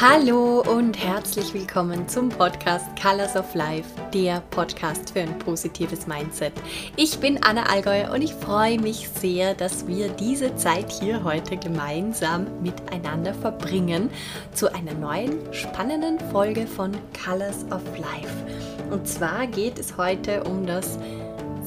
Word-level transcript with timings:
Hallo 0.00 0.60
und 0.60 0.96
herzlich 0.96 1.52
willkommen 1.54 2.06
zum 2.08 2.28
Podcast 2.28 2.86
Colors 3.02 3.34
of 3.34 3.52
Life, 3.56 3.88
der 4.14 4.42
Podcast 4.50 5.10
für 5.10 5.22
ein 5.22 5.36
positives 5.40 6.06
Mindset. 6.06 6.52
Ich 6.94 7.18
bin 7.18 7.42
Anna 7.42 7.64
Allgäuer 7.64 8.12
und 8.12 8.22
ich 8.22 8.32
freue 8.32 8.78
mich 8.78 9.08
sehr, 9.08 9.54
dass 9.54 9.88
wir 9.88 10.08
diese 10.10 10.54
Zeit 10.54 10.88
hier 10.92 11.24
heute 11.24 11.56
gemeinsam 11.56 12.46
miteinander 12.62 13.34
verbringen 13.34 14.08
zu 14.54 14.72
einer 14.72 14.94
neuen 14.94 15.52
spannenden 15.52 16.20
Folge 16.30 16.68
von 16.68 16.92
Colors 17.24 17.64
of 17.72 17.82
Life. 17.98 18.92
Und 18.92 19.08
zwar 19.08 19.48
geht 19.48 19.80
es 19.80 19.96
heute 19.96 20.44
um 20.44 20.64
das 20.64 20.96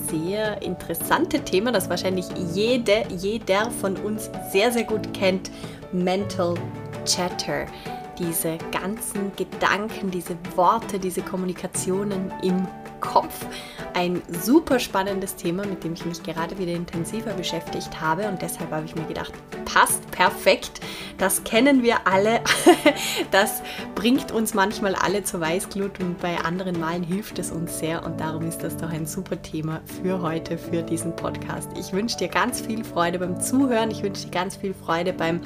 sehr 0.09 0.61
interessante 0.61 1.41
Thema, 1.41 1.73
das 1.73 1.89
wahrscheinlich 1.89 2.27
jede, 2.53 3.03
jeder 3.09 3.69
von 3.71 3.97
uns 3.97 4.31
sehr, 4.53 4.71
sehr 4.71 4.85
gut 4.85 5.13
kennt, 5.13 5.51
Mental 5.91 6.55
Chatter 7.03 7.65
diese 8.21 8.57
ganzen 8.71 9.31
Gedanken, 9.35 10.11
diese 10.11 10.37
Worte, 10.55 10.99
diese 10.99 11.21
Kommunikationen 11.21 12.31
im 12.43 12.67
Kopf. 13.01 13.45
Ein 13.93 14.21
super 14.29 14.79
spannendes 14.79 15.35
Thema, 15.35 15.65
mit 15.65 15.83
dem 15.83 15.93
ich 15.93 16.05
mich 16.05 16.23
gerade 16.23 16.57
wieder 16.57 16.71
intensiver 16.71 17.33
beschäftigt 17.33 17.99
habe 17.99 18.29
und 18.29 18.41
deshalb 18.41 18.71
habe 18.71 18.85
ich 18.85 18.95
mir 18.95 19.03
gedacht, 19.03 19.33
passt 19.65 20.09
perfekt. 20.11 20.79
Das 21.17 21.43
kennen 21.43 21.83
wir 21.83 22.07
alle. 22.07 22.41
Das 23.31 23.61
bringt 23.95 24.31
uns 24.31 24.53
manchmal 24.53 24.95
alle 24.95 25.23
zur 25.23 25.39
Weißglut 25.39 25.99
und 25.99 26.19
bei 26.19 26.37
anderen 26.39 26.79
Malen 26.79 27.03
hilft 27.03 27.39
es 27.39 27.51
uns 27.51 27.79
sehr 27.79 28.03
und 28.03 28.19
darum 28.19 28.45
ist 28.47 28.59
das 28.59 28.75
doch 28.75 28.89
ein 28.89 29.05
super 29.05 29.41
Thema 29.41 29.81
für 30.01 30.21
heute, 30.21 30.57
für 30.57 30.83
diesen 30.83 31.15
Podcast. 31.15 31.69
Ich 31.79 31.93
wünsche 31.93 32.17
dir 32.17 32.27
ganz 32.27 32.59
viel 32.59 32.83
Freude 32.83 33.19
beim 33.19 33.39
Zuhören. 33.39 33.89
Ich 33.91 34.03
wünsche 34.03 34.25
dir 34.25 34.31
ganz 34.31 34.57
viel 34.57 34.73
Freude 34.73 35.13
beim 35.13 35.41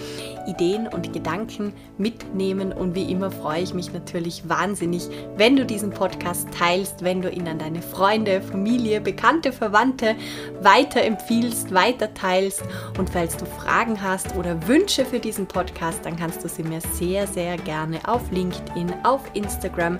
Ideen 0.47 0.87
und 0.87 1.13
Gedanken 1.13 1.73
mitnehmen 1.97 2.71
und 2.71 2.95
wie 2.95 3.11
immer 3.11 3.29
freue 3.29 3.61
ich 3.61 3.73
mich 3.73 3.93
natürlich 3.93 4.47
wahnsinnig, 4.49 5.07
wenn 5.37 5.55
du 5.55 5.65
diesen 5.65 5.91
Podcast 5.91 6.47
teilst, 6.57 7.03
wenn 7.03 7.21
du 7.21 7.29
ihn 7.29 7.44
ihn 7.45 7.51
an 7.51 7.59
deine 7.59 7.81
Freunde, 7.81 8.41
Familie, 8.41 8.99
Bekannte, 9.01 9.51
Verwandte 9.51 10.15
weiterempfiehlst, 10.61 11.73
weiterteilst. 11.73 12.63
Und 12.97 13.09
falls 13.09 13.37
du 13.37 13.45
Fragen 13.45 14.01
hast 14.01 14.35
oder 14.35 14.67
Wünsche 14.67 15.05
für 15.05 15.19
diesen 15.19 15.47
Podcast, 15.47 16.05
dann 16.05 16.15
kannst 16.15 16.43
du 16.43 16.49
sie 16.49 16.63
mir 16.63 16.81
sehr, 16.81 17.27
sehr 17.27 17.57
gerne 17.57 17.99
auf 18.07 18.31
LinkedIn, 18.31 18.93
auf 19.03 19.21
Instagram 19.33 19.99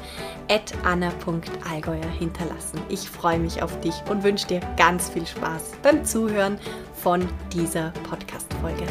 at 0.50 0.74
anna.allgäuer 0.84 2.10
hinterlassen. 2.18 2.80
Ich 2.90 3.10
freue 3.10 3.40
mich 3.40 3.62
auf 3.62 3.80
dich 3.82 3.96
und 4.10 4.24
wünsche 4.24 4.48
dir 4.48 4.62
ganz 4.78 5.10
viel 5.10 5.26
Spaß 5.26 5.74
beim 5.82 6.04
Zuhören 6.04 6.58
von 6.94 7.28
dieser 7.54 7.92
Podcast-Folge. 8.10 8.86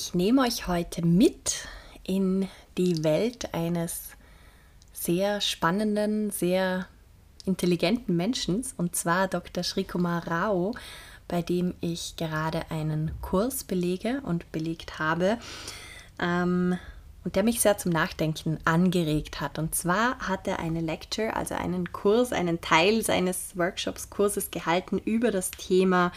Ich 0.00 0.14
nehme 0.14 0.42
euch 0.42 0.68
heute 0.68 1.04
mit 1.04 1.66
in 2.04 2.48
die 2.76 3.02
Welt 3.02 3.52
eines 3.52 4.10
sehr 4.92 5.40
spannenden, 5.40 6.30
sehr 6.30 6.86
intelligenten 7.46 8.14
Menschen, 8.16 8.64
und 8.76 8.94
zwar 8.94 9.26
Dr. 9.26 9.64
Srikumar 9.64 10.28
Rao, 10.28 10.76
bei 11.26 11.42
dem 11.42 11.74
ich 11.80 12.14
gerade 12.14 12.70
einen 12.70 13.10
Kurs 13.22 13.64
belege 13.64 14.22
und 14.24 14.52
belegt 14.52 15.00
habe. 15.00 15.36
Ähm, 16.20 16.78
und 17.24 17.34
der 17.34 17.42
mich 17.42 17.60
sehr 17.60 17.76
zum 17.76 17.90
Nachdenken 17.90 18.58
angeregt 18.64 19.40
hat. 19.40 19.58
Und 19.58 19.74
zwar 19.74 20.20
hat 20.20 20.46
er 20.46 20.60
eine 20.60 20.80
Lecture, 20.80 21.34
also 21.34 21.56
einen 21.56 21.90
Kurs, 21.90 22.32
einen 22.32 22.60
Teil 22.60 23.04
seines 23.04 23.58
Workshops, 23.58 24.10
Kurses 24.10 24.52
gehalten 24.52 24.98
über 24.98 25.32
das 25.32 25.50
Thema 25.50 26.12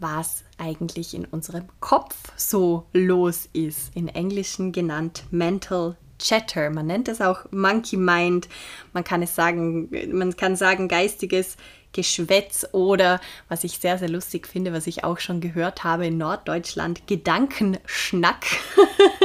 was 0.00 0.44
eigentlich 0.60 1.14
in 1.14 1.24
unserem 1.24 1.64
Kopf 1.80 2.14
so 2.36 2.86
los 2.92 3.48
ist. 3.52 3.94
In 3.96 4.08
Englischen 4.08 4.72
genannt 4.72 5.24
Mental 5.30 5.96
Chatter. 6.18 6.70
Man 6.70 6.86
nennt 6.86 7.08
es 7.08 7.20
auch 7.20 7.46
Monkey 7.50 7.96
Mind. 7.96 8.48
Man 8.92 9.04
kann 9.04 9.22
es 9.22 9.34
sagen, 9.34 9.90
man 10.12 10.36
kann 10.36 10.54
sagen 10.54 10.86
geistiges 10.86 11.56
Geschwätz 11.92 12.66
oder 12.72 13.20
was 13.48 13.64
ich 13.64 13.78
sehr, 13.78 13.98
sehr 13.98 14.08
lustig 14.08 14.46
finde, 14.46 14.72
was 14.72 14.86
ich 14.86 15.02
auch 15.02 15.18
schon 15.18 15.40
gehört 15.40 15.82
habe 15.82 16.06
in 16.06 16.18
Norddeutschland, 16.18 17.06
Gedankenschnack. 17.06 18.46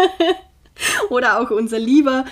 oder 1.09 1.40
auch 1.40 1.52
unser 1.52 1.79
lieber 1.79 2.25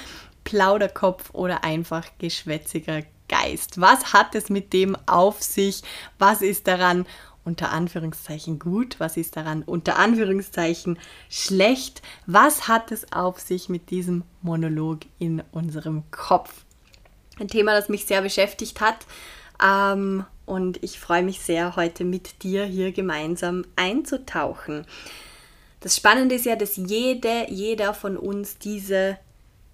Plauderkopf 0.44 1.30
oder 1.34 1.64
einfach 1.64 2.06
geschwätziger 2.18 3.04
Geist. 3.30 3.80
Was 3.80 4.14
hat 4.14 4.36
es 4.36 4.50
mit 4.50 4.74
dem 4.74 4.98
auf 5.06 5.42
sich? 5.42 5.82
Was 6.20 6.42
ist 6.42 6.68
daran 6.68 7.06
unter 7.46 7.72
Anführungszeichen 7.72 8.60
gut, 8.60 9.00
was 9.00 9.18
ist 9.18 9.36
daran 9.36 9.64
unter 9.64 9.98
Anführungszeichen 9.98 10.98
schlecht, 11.30 12.02
was 12.26 12.68
hat 12.68 12.92
es 12.92 13.12
auf 13.12 13.40
sich 13.40 13.70
mit 13.70 13.90
diesem 13.90 14.24
Monolog 14.42 15.00
in 15.20 15.44
unserem 15.52 16.04
Kopf. 16.12 16.64
Ein 17.40 17.48
Thema, 17.48 17.74
das 17.74 17.90
mich 17.90 18.06
sehr 18.06 18.22
beschäftigt 18.22 18.80
hat 18.80 19.06
ähm, 19.62 20.26
und 20.46 20.84
ich 20.84 21.00
freue 21.00 21.24
mich 21.24 21.40
sehr, 21.40 21.76
heute 21.76 22.04
mit 22.06 22.44
dir 22.44 22.66
hier 22.66 22.92
gemeinsam 22.92 23.66
einzutauchen. 23.76 24.86
Das 25.80 25.98
Spannende 25.98 26.36
ist 26.36 26.46
ja, 26.46 26.56
dass 26.56 26.78
jede, 26.78 27.48
jeder 27.50 27.94
von 27.94 28.16
uns 28.16 28.58
diese 28.58 29.18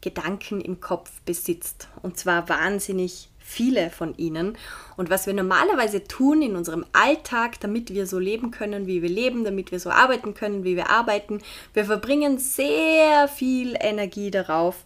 Gedanken 0.01 0.61
im 0.61 0.79
Kopf 0.79 1.11
besitzt 1.25 1.89
und 2.01 2.17
zwar 2.17 2.49
wahnsinnig 2.49 3.29
viele 3.49 3.89
von 3.89 4.15
ihnen. 4.17 4.57
Und 4.95 5.09
was 5.09 5.25
wir 5.25 5.33
normalerweise 5.33 6.03
tun 6.03 6.41
in 6.41 6.55
unserem 6.55 6.85
Alltag, 6.93 7.59
damit 7.59 7.93
wir 7.93 8.05
so 8.05 8.19
leben 8.19 8.51
können, 8.51 8.85
wie 8.85 9.01
wir 9.01 9.09
leben, 9.09 9.43
damit 9.43 9.71
wir 9.71 9.79
so 9.79 9.89
arbeiten 9.89 10.33
können, 10.33 10.63
wie 10.63 10.75
wir 10.75 10.89
arbeiten, 10.89 11.41
wir 11.73 11.85
verbringen 11.85 12.37
sehr 12.37 13.27
viel 13.27 13.75
Energie 13.79 14.29
darauf, 14.31 14.83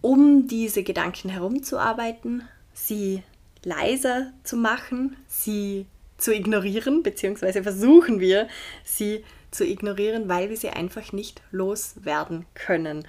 um 0.00 0.46
diese 0.46 0.84
Gedanken 0.84 1.28
herumzuarbeiten, 1.28 2.42
sie 2.72 3.22
leiser 3.64 4.32
zu 4.44 4.56
machen, 4.56 5.16
sie 5.26 5.86
zu 6.18 6.32
ignorieren, 6.32 7.02
beziehungsweise 7.02 7.62
versuchen 7.62 8.20
wir, 8.20 8.48
sie 8.84 9.24
zu 9.50 9.64
ignorieren, 9.64 10.28
weil 10.28 10.50
wir 10.50 10.56
sie 10.56 10.70
einfach 10.70 11.12
nicht 11.12 11.42
loswerden 11.50 12.46
können. 12.54 13.06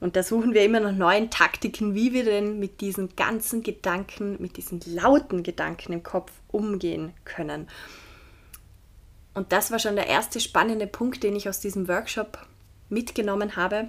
Und 0.00 0.14
da 0.14 0.22
suchen 0.22 0.54
wir 0.54 0.64
immer 0.64 0.80
nach 0.80 0.92
neuen 0.92 1.30
Taktiken, 1.30 1.94
wie 1.94 2.12
wir 2.12 2.24
denn 2.24 2.58
mit 2.60 2.80
diesen 2.80 3.16
ganzen 3.16 3.62
Gedanken, 3.62 4.36
mit 4.40 4.56
diesen 4.56 4.80
lauten 4.86 5.42
Gedanken 5.42 5.92
im 5.92 6.02
Kopf 6.02 6.30
umgehen 6.48 7.12
können. 7.24 7.68
Und 9.34 9.52
das 9.52 9.70
war 9.70 9.78
schon 9.78 9.96
der 9.96 10.06
erste 10.06 10.40
spannende 10.40 10.86
Punkt, 10.86 11.22
den 11.22 11.36
ich 11.36 11.48
aus 11.48 11.60
diesem 11.60 11.88
Workshop 11.88 12.38
mitgenommen 12.88 13.56
habe. 13.56 13.88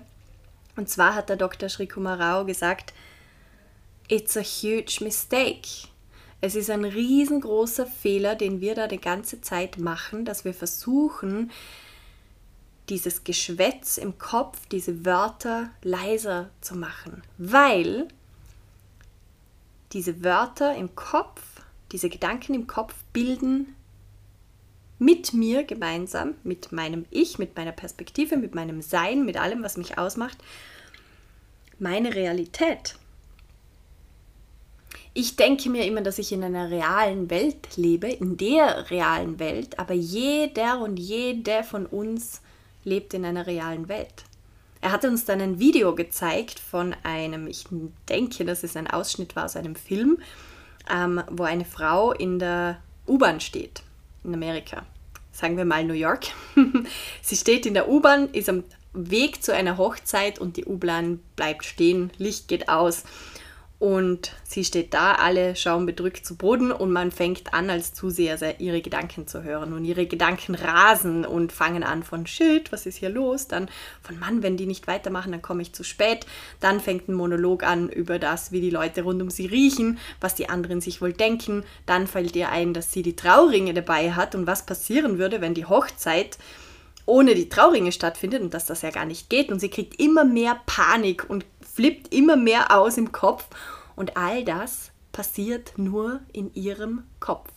Und 0.76 0.90
zwar 0.90 1.16
hat 1.16 1.30
der 1.30 1.38
Dr. 1.38 1.70
Srikumar 1.70 2.20
Rao 2.20 2.46
gesagt, 2.46 2.94
It's 4.08 4.36
a 4.36 4.42
huge 4.42 5.04
mistake. 5.04 5.88
Es 6.42 6.56
ist 6.56 6.70
ein 6.70 6.86
riesengroßer 6.86 7.86
Fehler, 7.86 8.36
den 8.36 8.62
wir 8.62 8.74
da 8.74 8.88
die 8.88 9.02
ganze 9.02 9.42
Zeit 9.42 9.78
machen, 9.78 10.26
dass 10.26 10.46
wir 10.46 10.54
versuchen, 10.54 11.52
dieses 12.90 13.24
Geschwätz 13.24 13.98
im 13.98 14.18
Kopf, 14.18 14.66
diese 14.68 15.06
Wörter 15.06 15.70
leiser 15.84 16.50
zu 16.62 16.76
machen, 16.76 17.24
weil 17.38 18.08
diese 19.94 20.24
Wörter 20.24 20.76
im 20.76 20.96
Kopf, 20.96 21.42
diese 21.92 22.10
Gedanken 22.10 22.54
im 22.54 22.68
Kopf 22.68 22.96
bilden 23.14 23.76
mit 24.98 25.34
mir 25.34 25.64
gemeinsam, 25.64 26.36
mit 26.44 26.72
meinem 26.72 27.06
Ich, 27.10 27.40
mit 27.40 27.56
meiner 27.56 27.72
Perspektive, 27.72 28.38
mit 28.38 28.54
meinem 28.54 28.82
Sein, 28.82 29.26
mit 29.26 29.38
allem, 29.38 29.64
was 29.64 29.78
mich 29.78 29.98
ausmacht, 29.98 30.38
meine 31.80 32.14
Realität. 32.14 32.96
Ich 35.14 35.38
denke 35.38 35.70
mir 35.70 35.86
immer, 35.86 36.02
dass 36.02 36.20
ich 36.20 36.32
in 36.32 36.44
einer 36.44 36.70
realen 36.70 37.30
Welt 37.30 37.78
lebe, 37.78 38.10
in 38.10 38.38
der 38.38 38.92
realen 38.92 39.40
Welt, 39.40 39.80
aber 39.80 39.94
jeder 39.94 40.82
und 40.82 40.98
jede 40.98 41.64
von 41.64 41.86
uns 41.86 42.42
lebt 42.84 43.14
in 43.14 43.26
einer 43.26 43.48
realen 43.48 43.88
Welt. 43.90 44.24
Er 44.82 44.92
hat 44.92 45.04
uns 45.04 45.26
dann 45.26 45.42
ein 45.42 45.60
Video 45.60 45.94
gezeigt 45.94 46.60
von 46.60 46.96
einem, 47.04 47.48
ich 47.48 47.66
denke, 48.08 48.46
dass 48.46 48.64
es 48.64 48.78
ein 48.78 48.88
Ausschnitt 48.88 49.36
war 49.36 49.46
aus 49.46 49.58
einem 49.58 49.76
Film, 49.76 50.20
ähm, 50.90 51.22
wo 51.30 51.44
eine 51.44 51.66
Frau 51.66 52.14
in 52.14 52.40
der 52.40 52.82
U-Bahn 53.08 53.42
steht, 53.42 53.82
in 54.24 54.34
Amerika. 54.34 54.86
Sagen 55.32 55.58
wir 55.58 55.66
mal 55.66 55.84
New 55.84 55.94
York. 55.94 56.28
Sie 57.22 57.36
steht 57.36 57.66
in 57.66 57.74
der 57.74 57.90
U-Bahn, 57.90 58.30
ist 58.30 58.50
am 58.50 58.64
Weg 58.94 59.44
zu 59.44 59.54
einer 59.54 59.78
Hochzeit 59.78 60.40
und 60.40 60.58
die 60.58 60.66
U-Bahn 60.66 61.20
bleibt 61.36 61.66
stehen, 61.66 62.12
Licht 62.18 62.48
geht 62.48 62.70
aus. 62.70 63.04
Und 63.80 64.34
sie 64.44 64.66
steht 64.66 64.94
da, 64.94 65.14
alle 65.14 65.56
schauen 65.56 65.86
bedrückt 65.86 66.26
zu 66.26 66.36
Boden 66.36 66.74
und 66.74 66.92
man 66.92 67.12
fängt 67.12 67.54
an, 67.54 67.70
als 67.70 67.94
Zuseher 67.94 68.60
ihre 68.60 68.82
Gedanken 68.82 69.26
zu 69.26 69.44
hören. 69.44 69.72
Und 69.72 69.86
ihre 69.86 70.06
Gedanken 70.06 70.54
rasen 70.54 71.26
und 71.26 71.54
fangen 71.54 71.84
an 71.84 72.04
von 72.04 72.28
Shit, 72.28 72.74
was 72.74 72.86
ist 72.86 72.98
hier 72.98 73.10
los? 73.10 73.48
Dann 73.48 73.70
von 74.02 74.20
Mann, 74.20 74.44
wenn 74.44 74.58
die 74.58 74.66
nicht 74.66 74.88
weitermachen, 74.88 75.32
dann 75.32 75.42
komme 75.42 75.62
ich 75.62 75.72
zu 75.72 75.86
spät. 75.86 76.26
Dann 76.60 76.82
fängt 76.82 77.08
ein 77.08 77.14
Monolog 77.14 77.64
an 77.64 77.88
über 77.88 78.20
das, 78.20 78.52
wie 78.52 78.60
die 78.60 78.70
Leute 78.70 79.04
rund 79.04 79.22
um 79.22 79.30
sie 79.30 79.46
riechen, 79.46 79.98
was 80.20 80.36
die 80.36 80.50
anderen 80.50 80.82
sich 80.82 81.02
wohl 81.02 81.14
denken. 81.14 81.64
Dann 81.86 82.06
fällt 82.06 82.36
ihr 82.36 82.50
ein, 82.50 82.74
dass 82.74 82.92
sie 82.92 83.02
die 83.02 83.16
Trauringe 83.16 83.74
dabei 83.74 84.12
hat 84.12 84.36
und 84.36 84.46
was 84.46 84.66
passieren 84.66 85.20
würde, 85.20 85.40
wenn 85.40 85.54
die 85.54 85.66
Hochzeit 85.66 86.38
ohne 87.06 87.34
die 87.34 87.50
Trauringe 87.50 87.92
stattfindet 87.92 88.42
und 88.42 88.54
dass 88.54 88.66
das 88.66 88.82
ja 88.82 88.92
gar 88.92 89.06
nicht 89.06 89.30
geht. 89.30 89.52
Und 89.52 89.60
sie 89.60 89.70
kriegt 89.70 90.00
immer 90.02 90.26
mehr 90.26 90.60
Panik 90.66 91.30
und 91.30 91.46
flippt 91.80 92.14
immer 92.14 92.36
mehr 92.36 92.78
aus 92.78 92.98
im 92.98 93.14
Kopf 93.14 93.46
und 93.96 94.18
all 94.18 94.44
das 94.44 94.92
passiert 95.14 95.78
nur 95.78 96.20
in 96.34 96.54
ihrem 96.54 97.04
Kopf. 97.22 97.50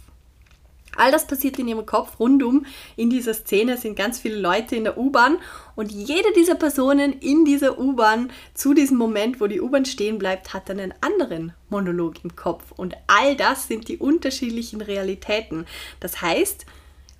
All 0.96 1.10
das 1.10 1.26
passiert 1.26 1.58
in 1.58 1.66
ihrem 1.66 1.86
Kopf 1.86 2.20
rundum. 2.20 2.64
In 2.94 3.10
dieser 3.10 3.34
Szene 3.34 3.78
sind 3.78 3.96
ganz 3.96 4.20
viele 4.20 4.38
Leute 4.38 4.76
in 4.76 4.84
der 4.84 4.96
U-Bahn 4.96 5.38
und 5.74 5.90
jede 5.90 6.32
dieser 6.36 6.54
Personen 6.54 7.14
in 7.14 7.44
dieser 7.44 7.80
U-Bahn 7.80 8.30
zu 8.54 8.74
diesem 8.74 8.96
Moment, 8.96 9.40
wo 9.40 9.48
die 9.48 9.60
U-Bahn 9.60 9.86
stehen 9.86 10.18
bleibt, 10.18 10.54
hat 10.54 10.70
einen 10.70 10.94
anderen 11.00 11.52
Monolog 11.68 12.22
im 12.22 12.36
Kopf. 12.36 12.70
Und 12.76 12.94
all 13.08 13.34
das 13.34 13.66
sind 13.66 13.88
die 13.88 13.96
unterschiedlichen 13.96 14.82
Realitäten. 14.82 15.66
Das 15.98 16.22
heißt, 16.22 16.64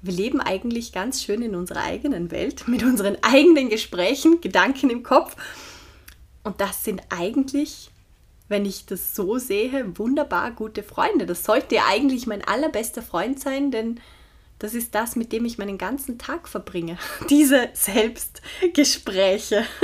wir 0.02 0.12
leben 0.12 0.40
eigentlich 0.40 0.92
ganz 0.92 1.24
schön 1.24 1.42
in 1.42 1.56
unserer 1.56 1.82
eigenen 1.82 2.30
Welt 2.30 2.68
mit 2.68 2.84
unseren 2.84 3.16
eigenen 3.22 3.70
Gesprächen, 3.70 4.40
Gedanken 4.40 4.88
im 4.88 5.02
Kopf 5.02 5.34
und 6.44 6.60
das 6.60 6.84
sind 6.84 7.02
eigentlich, 7.08 7.90
wenn 8.48 8.64
ich 8.64 8.86
das 8.86 9.14
so 9.14 9.38
sehe, 9.38 9.96
wunderbar 9.98 10.50
gute 10.52 10.82
Freunde. 10.82 11.26
Das 11.26 11.44
sollte 11.44 11.76
ja 11.76 11.84
eigentlich 11.88 12.26
mein 12.26 12.44
allerbester 12.44 13.02
Freund 13.02 13.40
sein, 13.40 13.70
denn 13.70 14.00
das 14.58 14.74
ist 14.74 14.94
das, 14.94 15.16
mit 15.16 15.32
dem 15.32 15.44
ich 15.44 15.58
meinen 15.58 15.78
ganzen 15.78 16.18
Tag 16.18 16.48
verbringe. 16.48 16.98
Diese 17.30 17.68
Selbstgespräche. 17.72 19.64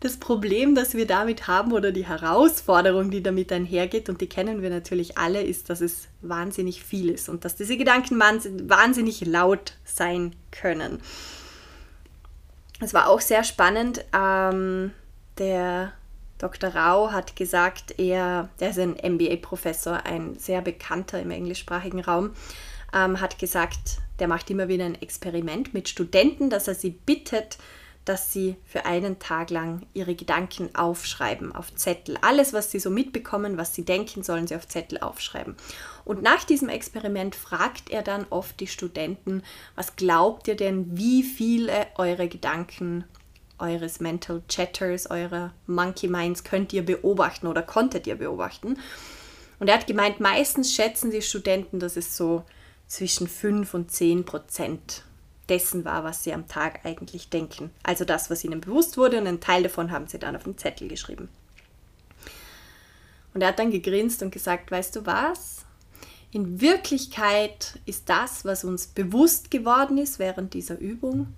Das 0.00 0.16
Problem, 0.16 0.76
das 0.76 0.94
wir 0.94 1.08
damit 1.08 1.48
haben 1.48 1.72
oder 1.72 1.90
die 1.90 2.06
Herausforderung, 2.06 3.10
die 3.10 3.20
damit 3.20 3.50
einhergeht, 3.50 4.08
und 4.08 4.20
die 4.20 4.28
kennen 4.28 4.62
wir 4.62 4.70
natürlich 4.70 5.18
alle, 5.18 5.42
ist, 5.42 5.70
dass 5.70 5.80
es 5.80 6.06
wahnsinnig 6.20 6.84
viel 6.84 7.10
ist 7.10 7.28
und 7.28 7.44
dass 7.44 7.56
diese 7.56 7.76
Gedanken 7.76 8.20
wahnsinnig 8.20 9.26
laut 9.26 9.72
sein 9.84 10.36
können. 10.52 11.00
Es 12.80 12.94
war 12.94 13.08
auch 13.08 13.20
sehr 13.20 13.44
spannend. 13.44 14.04
Ähm, 14.14 14.92
der 15.38 15.92
Dr. 16.38 16.70
Rau 16.70 17.10
hat 17.10 17.34
gesagt, 17.36 17.98
er, 17.98 18.48
der 18.60 18.70
ist 18.70 18.78
ein 18.78 18.96
MBA-Professor, 19.02 20.04
ein 20.06 20.38
sehr 20.38 20.62
bekannter 20.62 21.20
im 21.20 21.30
englischsprachigen 21.30 22.00
Raum, 22.00 22.30
ähm, 22.94 23.20
hat 23.20 23.38
gesagt, 23.38 23.98
der 24.20 24.28
macht 24.28 24.48
immer 24.50 24.68
wieder 24.68 24.84
ein 24.84 25.00
Experiment 25.00 25.74
mit 25.74 25.88
Studenten, 25.88 26.50
dass 26.50 26.68
er 26.68 26.74
sie 26.74 26.90
bittet, 26.90 27.58
dass 28.08 28.32
sie 28.32 28.56
für 28.64 28.86
einen 28.86 29.18
Tag 29.18 29.50
lang 29.50 29.86
ihre 29.92 30.14
Gedanken 30.14 30.74
aufschreiben 30.74 31.54
auf 31.54 31.74
Zettel. 31.74 32.16
Alles, 32.22 32.54
was 32.54 32.70
sie 32.70 32.78
so 32.78 32.88
mitbekommen, 32.88 33.58
was 33.58 33.74
sie 33.74 33.84
denken, 33.84 34.22
sollen 34.22 34.46
sie 34.46 34.56
auf 34.56 34.66
Zettel 34.66 34.98
aufschreiben. 34.98 35.56
Und 36.06 36.22
nach 36.22 36.44
diesem 36.44 36.70
Experiment 36.70 37.34
fragt 37.34 37.90
er 37.90 38.02
dann 38.02 38.24
oft 38.30 38.58
die 38.60 38.66
Studenten, 38.66 39.42
was 39.74 39.96
glaubt 39.96 40.48
ihr 40.48 40.56
denn, 40.56 40.96
wie 40.96 41.22
viele 41.22 41.86
eure 41.96 42.28
Gedanken, 42.28 43.04
eures 43.58 44.00
Mental 44.00 44.42
Chatters, 44.48 45.10
eurer 45.10 45.52
Monkey 45.66 46.08
Minds 46.08 46.44
könnt 46.44 46.72
ihr 46.72 46.84
beobachten 46.84 47.46
oder 47.46 47.62
konntet 47.62 48.06
ihr 48.06 48.16
beobachten? 48.16 48.78
Und 49.58 49.68
er 49.68 49.74
hat 49.74 49.86
gemeint, 49.86 50.18
meistens 50.18 50.72
schätzen 50.72 51.10
die 51.10 51.20
Studenten, 51.20 51.78
dass 51.78 51.96
es 51.96 52.16
so 52.16 52.44
zwischen 52.86 53.28
5 53.28 53.74
und 53.74 53.90
10 53.90 54.24
Prozent 54.24 55.02
dessen 55.48 55.84
war, 55.84 56.04
was 56.04 56.24
sie 56.24 56.32
am 56.32 56.48
Tag 56.48 56.84
eigentlich 56.84 57.30
denken. 57.30 57.70
Also 57.82 58.04
das, 58.04 58.30
was 58.30 58.44
ihnen 58.44 58.60
bewusst 58.60 58.96
wurde 58.96 59.18
und 59.18 59.26
einen 59.26 59.40
Teil 59.40 59.62
davon 59.62 59.90
haben 59.90 60.06
sie 60.06 60.18
dann 60.18 60.36
auf 60.36 60.44
den 60.44 60.58
Zettel 60.58 60.88
geschrieben. 60.88 61.28
Und 63.34 63.42
er 63.42 63.48
hat 63.48 63.58
dann 63.58 63.70
gegrinst 63.70 64.22
und 64.22 64.30
gesagt, 64.30 64.70
weißt 64.70 64.96
du 64.96 65.06
was? 65.06 65.64
In 66.30 66.60
Wirklichkeit 66.60 67.78
ist 67.86 68.08
das, 68.08 68.44
was 68.44 68.64
uns 68.64 68.88
bewusst 68.88 69.50
geworden 69.50 69.96
ist 69.96 70.18
während 70.18 70.54
dieser 70.54 70.78
Übung, 70.78 71.32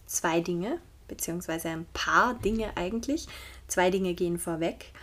zwei 0.06 0.40
Dinge, 0.40 0.80
beziehungsweise 1.08 1.70
ein 1.70 1.86
paar 1.94 2.36
Dinge 2.36 2.78
eigentlich. 2.78 3.28
Zwei 3.68 3.90
Dinge 3.90 4.14
gehen 4.14 4.40
vorweg. 4.40 4.94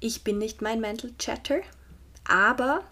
Ich 0.00 0.24
bin 0.24 0.38
nicht 0.38 0.62
mein 0.62 0.80
Mental 0.80 1.12
Chatter. 1.18 1.60
Aber 2.24 2.82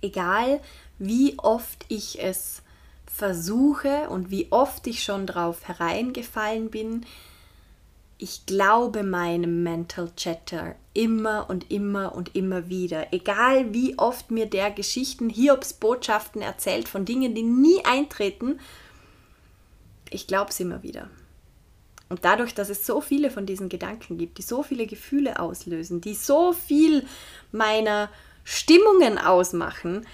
egal 0.00 0.60
wie 0.98 1.38
oft 1.38 1.84
ich 1.88 2.22
es 2.22 2.62
versuche 3.06 4.08
und 4.08 4.30
wie 4.30 4.48
oft 4.50 4.86
ich 4.86 5.02
schon 5.02 5.26
drauf 5.26 5.68
hereingefallen 5.68 6.70
bin, 6.70 7.04
ich 8.18 8.46
glaube 8.46 9.02
meinem 9.02 9.64
Mental 9.64 10.12
Chatter 10.16 10.76
immer 10.94 11.50
und 11.50 11.72
immer 11.72 12.14
und 12.14 12.36
immer 12.36 12.68
wieder. 12.68 13.12
Egal 13.12 13.74
wie 13.74 13.98
oft 13.98 14.30
mir 14.30 14.46
der 14.46 14.70
Geschichten, 14.70 15.28
Hiobs 15.28 15.72
Botschaften 15.72 16.40
erzählt 16.40 16.88
von 16.88 17.04
Dingen, 17.04 17.34
die 17.34 17.42
nie 17.42 17.84
eintreten, 17.84 18.60
ich 20.08 20.28
glaube 20.28 20.50
es 20.50 20.60
immer 20.60 20.84
wieder. 20.84 21.08
Und 22.12 22.26
dadurch, 22.26 22.52
dass 22.52 22.68
es 22.68 22.84
so 22.84 23.00
viele 23.00 23.30
von 23.30 23.46
diesen 23.46 23.70
Gedanken 23.70 24.18
gibt, 24.18 24.36
die 24.36 24.42
so 24.42 24.62
viele 24.62 24.86
Gefühle 24.86 25.40
auslösen, 25.40 26.02
die 26.02 26.12
so 26.12 26.52
viel 26.52 27.06
meiner 27.52 28.10
Stimmungen 28.44 29.16
ausmachen, 29.16 30.06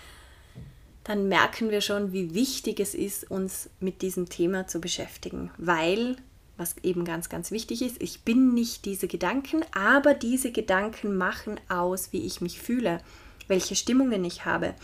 dann 1.02 1.26
merken 1.26 1.73
wir 1.73 1.81
schon, 1.81 2.12
wie 2.12 2.35
wichtig 2.35 2.78
es 2.78 2.95
ist, 2.95 3.28
uns 3.28 3.69
mit 3.81 4.00
diesem 4.00 4.28
Thema 4.28 4.69
zu 4.69 4.81
beschäftigen. 4.81 5.50
Weil, 5.59 6.14
was 6.57 6.76
eben 6.85 7.05
ganz, 7.05 7.31
ganz 7.31 7.50
wichtig 7.50 7.83
ist, 7.83 8.00
ich 8.00 8.23
bin 8.23 8.55
nicht 8.55 8.85
diese 8.85 9.09
Gedanken, 9.09 9.64
aber 9.75 10.14
diese 10.14 10.52
Gedanken 10.52 11.17
machen 11.17 11.59
aus, 11.69 12.12
wie 12.12 12.25
ich 12.25 12.40
mich 12.40 12.61
fühle, 12.61 13.00
welche 13.49 13.75
Stimmungen 13.75 14.25
ich 14.25 14.45
habe 14.45 14.76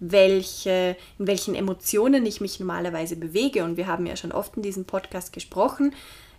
welche, 0.00 0.96
in 1.18 1.26
welchen 1.26 1.56
Emotionen 1.56 2.24
ich 2.24 2.40
mich 2.40 2.60
normalerweise 2.60 3.16
bewege. 3.16 3.64
Und 3.64 3.76
wir 3.76 3.88
haben 3.88 4.06
ja 4.06 4.14
schon 4.14 4.30
oft 4.30 4.56
in 4.56 4.62
diesem 4.62 4.84
Podcast 4.84 5.32
gesprochen, 5.32 5.92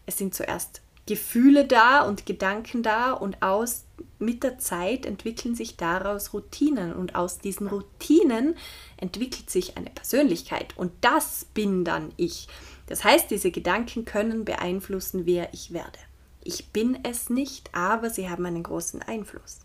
es 0.10 0.18
sind 0.18 0.34
zuerst 0.34 0.82
Gefühle 1.06 1.66
da 1.66 2.02
und 2.02 2.26
Gedanken 2.26 2.82
da 2.82 3.14
und 3.14 3.44
aus 3.44 3.86
mit 4.18 4.44
der 4.44 4.58
Zeit 4.58 5.06
entwickeln 5.06 5.56
sich 5.56 5.78
daraus 5.78 6.34
Routinen 6.34 6.94
und 6.94 7.14
aus 7.14 7.38
diesen 7.38 7.68
Routinen 7.68 8.56
entwickelt 8.98 9.52
sich 9.52 9.78
eine 9.78 9.92
Persönlichkeit 9.92 10.76
und 10.78 10.92
das 11.02 11.46
bin 11.54 11.86
dann 11.86 12.12
ich. 12.18 12.48
Das 12.88 13.04
heißt, 13.04 13.30
diese 13.30 13.52
Gedanken 13.52 14.04
können 14.04 14.46
beeinflussen, 14.46 15.28
wer 15.28 15.54
ich 15.54 15.74
werde. 15.74 16.00
Ich 16.44 16.70
bin 16.70 16.98
es 17.04 17.30
nicht, 17.30 17.70
aber 17.76 18.10
sie 18.10 18.30
haben 18.30 18.46
einen 18.48 18.64
großen 18.64 19.04
Einfluss. 19.04 19.60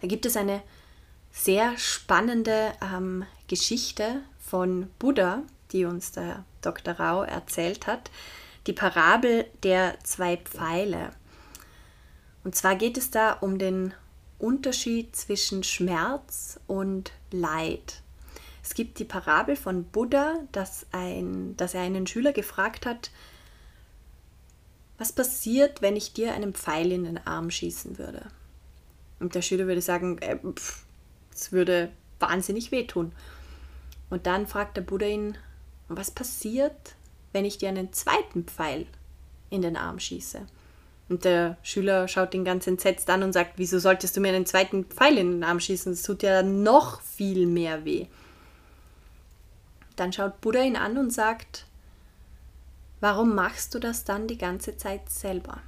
Da 0.00 0.06
gibt 0.06 0.24
es 0.24 0.38
eine 0.38 0.62
sehr 1.32 1.76
spannende 1.76 2.72
ähm, 2.82 3.24
Geschichte 3.46 4.22
von 4.38 4.88
Buddha, 4.98 5.42
die 5.72 5.84
uns 5.84 6.12
der 6.12 6.44
Dr. 6.62 6.94
Rao 6.94 7.22
erzählt 7.22 7.86
hat 7.86 8.10
die 8.66 8.72
Parabel 8.72 9.46
der 9.62 9.98
zwei 10.02 10.36
Pfeile. 10.36 11.10
Und 12.44 12.54
zwar 12.54 12.76
geht 12.76 12.96
es 12.96 13.10
da 13.10 13.32
um 13.32 13.58
den 13.58 13.94
Unterschied 14.38 15.14
zwischen 15.14 15.62
Schmerz 15.62 16.58
und 16.66 17.12
Leid. 17.30 18.02
Es 18.62 18.74
gibt 18.74 18.98
die 18.98 19.04
Parabel 19.04 19.56
von 19.56 19.84
Buddha, 19.84 20.40
dass, 20.52 20.86
ein, 20.92 21.56
dass 21.56 21.74
er 21.74 21.82
einen 21.82 22.06
Schüler 22.06 22.32
gefragt 22.32 22.86
hat, 22.86 23.10
was 24.98 25.12
passiert, 25.12 25.80
wenn 25.80 25.96
ich 25.96 26.12
dir 26.12 26.34
einen 26.34 26.52
Pfeil 26.52 26.92
in 26.92 27.04
den 27.04 27.26
Arm 27.26 27.50
schießen 27.50 27.98
würde? 27.98 28.26
Und 29.18 29.34
der 29.34 29.42
Schüler 29.42 29.66
würde 29.66 29.80
sagen, 29.80 30.18
äh, 30.18 30.38
es 31.32 31.52
würde 31.52 31.90
wahnsinnig 32.18 32.70
wehtun. 32.70 33.12
Und 34.10 34.26
dann 34.26 34.46
fragt 34.46 34.76
der 34.76 34.82
Buddha 34.82 35.06
ihn, 35.06 35.38
was 35.88 36.10
passiert, 36.10 36.94
wenn 37.32 37.44
ich 37.44 37.58
dir 37.58 37.68
einen 37.68 37.92
zweiten 37.92 38.44
Pfeil 38.44 38.86
in 39.50 39.62
den 39.62 39.76
Arm 39.76 39.98
schieße? 39.98 40.46
Und 41.08 41.24
der 41.24 41.56
Schüler 41.62 42.06
schaut 42.06 42.34
ihn 42.34 42.44
ganz 42.44 42.66
entsetzt 42.68 43.10
an 43.10 43.24
und 43.24 43.32
sagt, 43.32 43.54
wieso 43.56 43.80
solltest 43.80 44.16
du 44.16 44.20
mir 44.20 44.28
einen 44.28 44.46
zweiten 44.46 44.84
Pfeil 44.84 45.18
in 45.18 45.32
den 45.32 45.44
Arm 45.44 45.58
schießen? 45.58 45.92
Das 45.92 46.02
tut 46.02 46.22
ja 46.22 46.42
noch 46.42 47.00
viel 47.00 47.46
mehr 47.46 47.84
weh. 47.84 48.06
Dann 49.96 50.12
schaut 50.12 50.40
Buddha 50.40 50.62
ihn 50.62 50.76
an 50.76 50.96
und 50.96 51.12
sagt, 51.12 51.66
warum 53.00 53.34
machst 53.34 53.74
du 53.74 53.80
das 53.80 54.04
dann 54.04 54.28
die 54.28 54.38
ganze 54.38 54.76
Zeit 54.76 55.10
selber? 55.10 55.60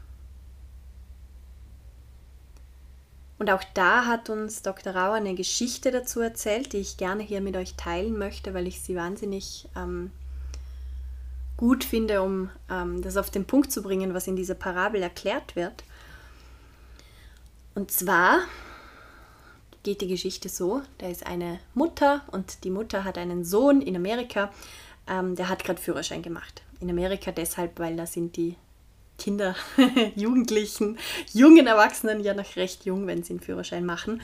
Und 3.40 3.50
auch 3.50 3.64
da 3.74 4.06
hat 4.06 4.30
uns 4.30 4.62
Dr. 4.62 4.94
Rauer 4.94 5.14
eine 5.14 5.34
Geschichte 5.34 5.90
dazu 5.90 6.20
erzählt, 6.20 6.72
die 6.72 6.76
ich 6.76 6.96
gerne 6.96 7.24
hier 7.24 7.40
mit 7.40 7.56
euch 7.56 7.74
teilen 7.74 8.16
möchte, 8.16 8.54
weil 8.54 8.68
ich 8.68 8.80
sie 8.80 8.94
wahnsinnig 8.94 9.68
ähm, 9.74 10.12
gut 11.62 11.84
finde, 11.84 12.22
um 12.22 12.50
ähm, 12.68 13.02
das 13.02 13.16
auf 13.16 13.30
den 13.30 13.44
Punkt 13.44 13.70
zu 13.70 13.84
bringen, 13.84 14.14
was 14.14 14.26
in 14.26 14.34
dieser 14.34 14.56
Parabel 14.56 15.00
erklärt 15.00 15.54
wird. 15.54 15.84
Und 17.76 17.92
zwar 17.92 18.40
geht 19.84 20.00
die 20.00 20.08
Geschichte 20.08 20.48
so, 20.48 20.82
da 20.98 21.06
ist 21.06 21.24
eine 21.24 21.60
Mutter 21.72 22.22
und 22.32 22.64
die 22.64 22.70
Mutter 22.70 23.04
hat 23.04 23.16
einen 23.16 23.44
Sohn 23.44 23.80
in 23.80 23.94
Amerika, 23.94 24.52
ähm, 25.06 25.36
der 25.36 25.48
hat 25.48 25.62
gerade 25.62 25.80
Führerschein 25.80 26.22
gemacht. 26.22 26.62
In 26.80 26.90
Amerika 26.90 27.30
deshalb, 27.30 27.78
weil 27.78 27.94
da 27.94 28.06
sind 28.06 28.36
die 28.36 28.56
Kinder, 29.16 29.54
Jugendlichen, 30.16 30.98
jungen 31.32 31.68
Erwachsenen 31.68 32.24
ja 32.24 32.34
noch 32.34 32.56
recht 32.56 32.86
jung, 32.86 33.06
wenn 33.06 33.22
sie 33.22 33.34
einen 33.34 33.40
Führerschein 33.40 33.86
machen. 33.86 34.20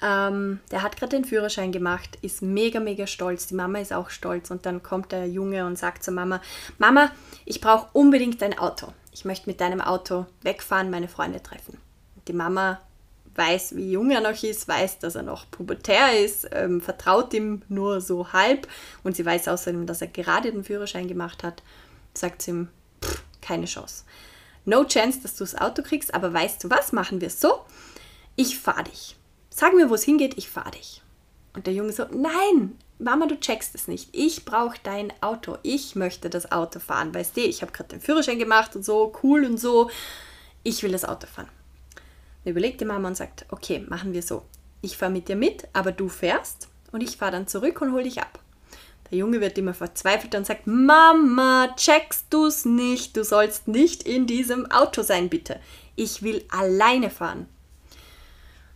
Ähm, 0.00 0.60
der 0.70 0.82
hat 0.82 0.96
gerade 0.96 1.16
den 1.16 1.24
Führerschein 1.24 1.72
gemacht, 1.72 2.18
ist 2.22 2.42
mega, 2.42 2.80
mega 2.80 3.06
stolz. 3.06 3.46
Die 3.46 3.54
Mama 3.54 3.78
ist 3.80 3.92
auch 3.92 4.10
stolz. 4.10 4.50
Und 4.50 4.66
dann 4.66 4.82
kommt 4.82 5.12
der 5.12 5.26
Junge 5.26 5.66
und 5.66 5.78
sagt 5.78 6.04
zur 6.04 6.14
Mama, 6.14 6.40
Mama, 6.78 7.10
ich 7.44 7.60
brauche 7.60 7.88
unbedingt 7.92 8.42
ein 8.42 8.58
Auto. 8.58 8.92
Ich 9.12 9.24
möchte 9.24 9.48
mit 9.48 9.60
deinem 9.60 9.80
Auto 9.80 10.26
wegfahren, 10.42 10.90
meine 10.90 11.08
Freunde 11.08 11.42
treffen. 11.42 11.78
Und 12.16 12.28
die 12.28 12.32
Mama 12.32 12.80
weiß, 13.34 13.76
wie 13.76 13.92
jung 13.92 14.10
er 14.10 14.20
noch 14.20 14.42
ist, 14.42 14.68
weiß, 14.68 14.98
dass 14.98 15.14
er 15.14 15.22
noch 15.22 15.50
pubertär 15.50 16.22
ist, 16.22 16.48
ähm, 16.52 16.80
vertraut 16.80 17.32
ihm 17.34 17.62
nur 17.68 18.00
so 18.00 18.32
halb. 18.32 18.68
Und 19.02 19.16
sie 19.16 19.24
weiß 19.24 19.48
außerdem, 19.48 19.86
dass 19.86 20.02
er 20.02 20.08
gerade 20.08 20.52
den 20.52 20.64
Führerschein 20.64 21.08
gemacht 21.08 21.42
hat. 21.42 21.62
Sagt 22.14 22.42
sie 22.42 22.50
ihm, 22.50 22.68
pff, 23.02 23.22
keine 23.40 23.66
Chance. 23.66 24.04
No 24.64 24.84
chance, 24.84 25.20
dass 25.22 25.36
du 25.36 25.44
das 25.44 25.56
Auto 25.56 25.82
kriegst, 25.82 26.12
aber 26.14 26.32
weißt 26.32 26.62
du 26.62 26.70
was, 26.70 26.92
machen 26.92 27.20
wir 27.20 27.28
es 27.28 27.40
so. 27.40 27.64
Ich 28.36 28.58
fahre 28.58 28.84
dich. 28.84 29.17
Sag 29.58 29.74
mir, 29.74 29.90
wo 29.90 29.96
es 29.96 30.04
hingeht, 30.04 30.38
ich 30.38 30.48
fahre 30.48 30.70
dich. 30.70 31.02
Und 31.52 31.66
der 31.66 31.74
Junge 31.74 31.90
so, 31.90 32.04
nein, 32.12 32.78
Mama, 33.00 33.26
du 33.26 33.40
checkst 33.40 33.74
es 33.74 33.88
nicht. 33.88 34.08
Ich 34.12 34.44
brauche 34.44 34.76
dein 34.84 35.12
Auto. 35.20 35.58
Ich 35.64 35.96
möchte 35.96 36.30
das 36.30 36.52
Auto 36.52 36.78
fahren. 36.78 37.12
Weißt 37.12 37.36
du, 37.36 37.40
ich 37.40 37.60
habe 37.60 37.72
gerade 37.72 37.88
den 37.88 38.00
Führerschein 38.00 38.38
gemacht 38.38 38.76
und 38.76 38.84
so, 38.84 39.12
cool 39.24 39.44
und 39.44 39.58
so. 39.58 39.90
Ich 40.62 40.84
will 40.84 40.92
das 40.92 41.04
Auto 41.04 41.26
fahren. 41.26 41.48
Dann 42.44 42.52
überlegt 42.52 42.80
die 42.80 42.84
Mama 42.84 43.08
und 43.08 43.16
sagt, 43.16 43.46
okay, 43.48 43.84
machen 43.88 44.12
wir 44.12 44.22
so. 44.22 44.44
Ich 44.80 44.96
fahre 44.96 45.10
mit 45.10 45.26
dir 45.26 45.34
mit, 45.34 45.66
aber 45.72 45.90
du 45.90 46.08
fährst 46.08 46.68
und 46.92 47.00
ich 47.00 47.16
fahre 47.16 47.32
dann 47.32 47.48
zurück 47.48 47.80
und 47.80 47.92
hole 47.92 48.04
dich 48.04 48.20
ab. 48.20 48.38
Der 49.10 49.18
Junge 49.18 49.40
wird 49.40 49.58
immer 49.58 49.74
verzweifelt 49.74 50.36
und 50.36 50.46
sagt, 50.46 50.68
Mama, 50.68 51.74
checkst 51.74 52.26
du 52.30 52.46
es 52.46 52.64
nicht? 52.64 53.16
Du 53.16 53.24
sollst 53.24 53.66
nicht 53.66 54.04
in 54.04 54.28
diesem 54.28 54.70
Auto 54.70 55.02
sein, 55.02 55.28
bitte. 55.28 55.58
Ich 55.96 56.22
will 56.22 56.44
alleine 56.48 57.10
fahren. 57.10 57.48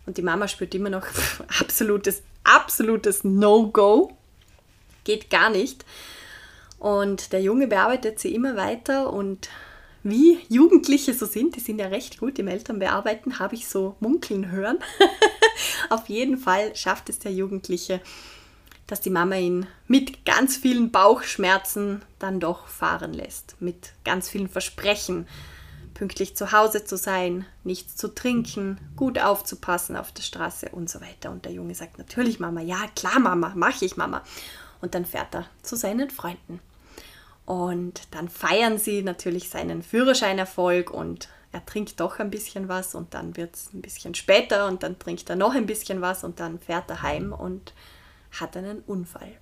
Und 0.06 0.18
die 0.18 0.22
Mama 0.22 0.48
spürt 0.48 0.74
immer 0.74 0.90
noch 0.90 1.06
absolutes, 1.60 2.22
absolutes 2.44 3.24
No-Go. 3.24 4.16
Geht 5.04 5.30
gar 5.30 5.50
nicht. 5.50 5.84
Und 6.78 7.32
der 7.32 7.40
Junge 7.42 7.68
bearbeitet 7.68 8.18
sie 8.18 8.34
immer 8.34 8.56
weiter 8.56 9.12
und 9.12 9.48
wie 10.02 10.40
Jugendliche 10.48 11.14
so 11.14 11.26
sind, 11.26 11.54
die 11.54 11.60
sind 11.60 11.78
ja 11.78 11.86
recht 11.86 12.18
gut 12.18 12.40
im 12.40 12.48
Elternbearbeiten, 12.48 13.38
habe 13.38 13.54
ich 13.54 13.68
so 13.68 13.94
munkeln 14.00 14.50
hören. 14.50 14.78
Auf 15.90 16.08
jeden 16.08 16.38
Fall 16.38 16.74
schafft 16.74 17.08
es 17.08 17.20
der 17.20 17.32
Jugendliche, 17.32 18.00
dass 18.88 19.00
die 19.00 19.10
Mama 19.10 19.36
ihn 19.36 19.66
mit 19.86 20.24
ganz 20.24 20.56
vielen 20.56 20.90
Bauchschmerzen 20.90 22.02
dann 22.18 22.40
doch 22.40 22.66
fahren 22.66 23.12
lässt, 23.12 23.54
mit 23.60 23.92
ganz 24.04 24.28
vielen 24.28 24.48
Versprechen 24.48 25.28
pünktlich 26.02 26.34
zu 26.34 26.50
Hause 26.50 26.84
zu 26.84 26.96
sein, 26.96 27.46
nichts 27.62 27.94
zu 27.94 28.12
trinken, 28.12 28.80
gut 28.96 29.20
aufzupassen 29.20 29.94
auf 29.94 30.10
der 30.10 30.24
Straße 30.24 30.70
und 30.70 30.90
so 30.90 31.00
weiter. 31.00 31.30
Und 31.30 31.44
der 31.44 31.52
Junge 31.52 31.76
sagt 31.76 31.96
natürlich 31.96 32.40
Mama, 32.40 32.60
ja 32.60 32.88
klar 32.96 33.20
Mama, 33.20 33.52
mache 33.54 33.84
ich 33.84 33.96
Mama. 33.96 34.24
Und 34.80 34.96
dann 34.96 35.06
fährt 35.06 35.32
er 35.32 35.46
zu 35.62 35.76
seinen 35.76 36.10
Freunden. 36.10 36.58
Und 37.46 38.00
dann 38.10 38.28
feiern 38.28 38.78
sie 38.78 39.04
natürlich 39.04 39.48
seinen 39.48 39.84
Führerscheinerfolg 39.84 40.90
und 40.90 41.28
er 41.52 41.64
trinkt 41.64 42.00
doch 42.00 42.18
ein 42.18 42.30
bisschen 42.30 42.66
was 42.66 42.96
und 42.96 43.14
dann 43.14 43.36
wird 43.36 43.54
es 43.54 43.72
ein 43.72 43.80
bisschen 43.80 44.16
später 44.16 44.66
und 44.66 44.82
dann 44.82 44.98
trinkt 44.98 45.30
er 45.30 45.36
noch 45.36 45.54
ein 45.54 45.66
bisschen 45.66 46.00
was 46.00 46.24
und 46.24 46.40
dann 46.40 46.58
fährt 46.58 46.90
er 46.90 47.02
heim 47.02 47.32
und 47.32 47.74
hat 48.40 48.56
einen 48.56 48.80
Unfall. 48.88 49.38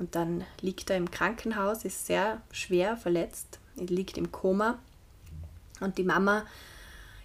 Und 0.00 0.16
dann 0.16 0.44
liegt 0.60 0.90
er 0.90 0.96
im 0.96 1.08
Krankenhaus, 1.08 1.84
ist 1.84 2.06
sehr 2.06 2.42
schwer 2.50 2.96
verletzt 2.96 3.60
liegt 3.86 4.18
im 4.18 4.32
Koma. 4.32 4.78
Und 5.80 5.98
die 5.98 6.04
Mama 6.04 6.44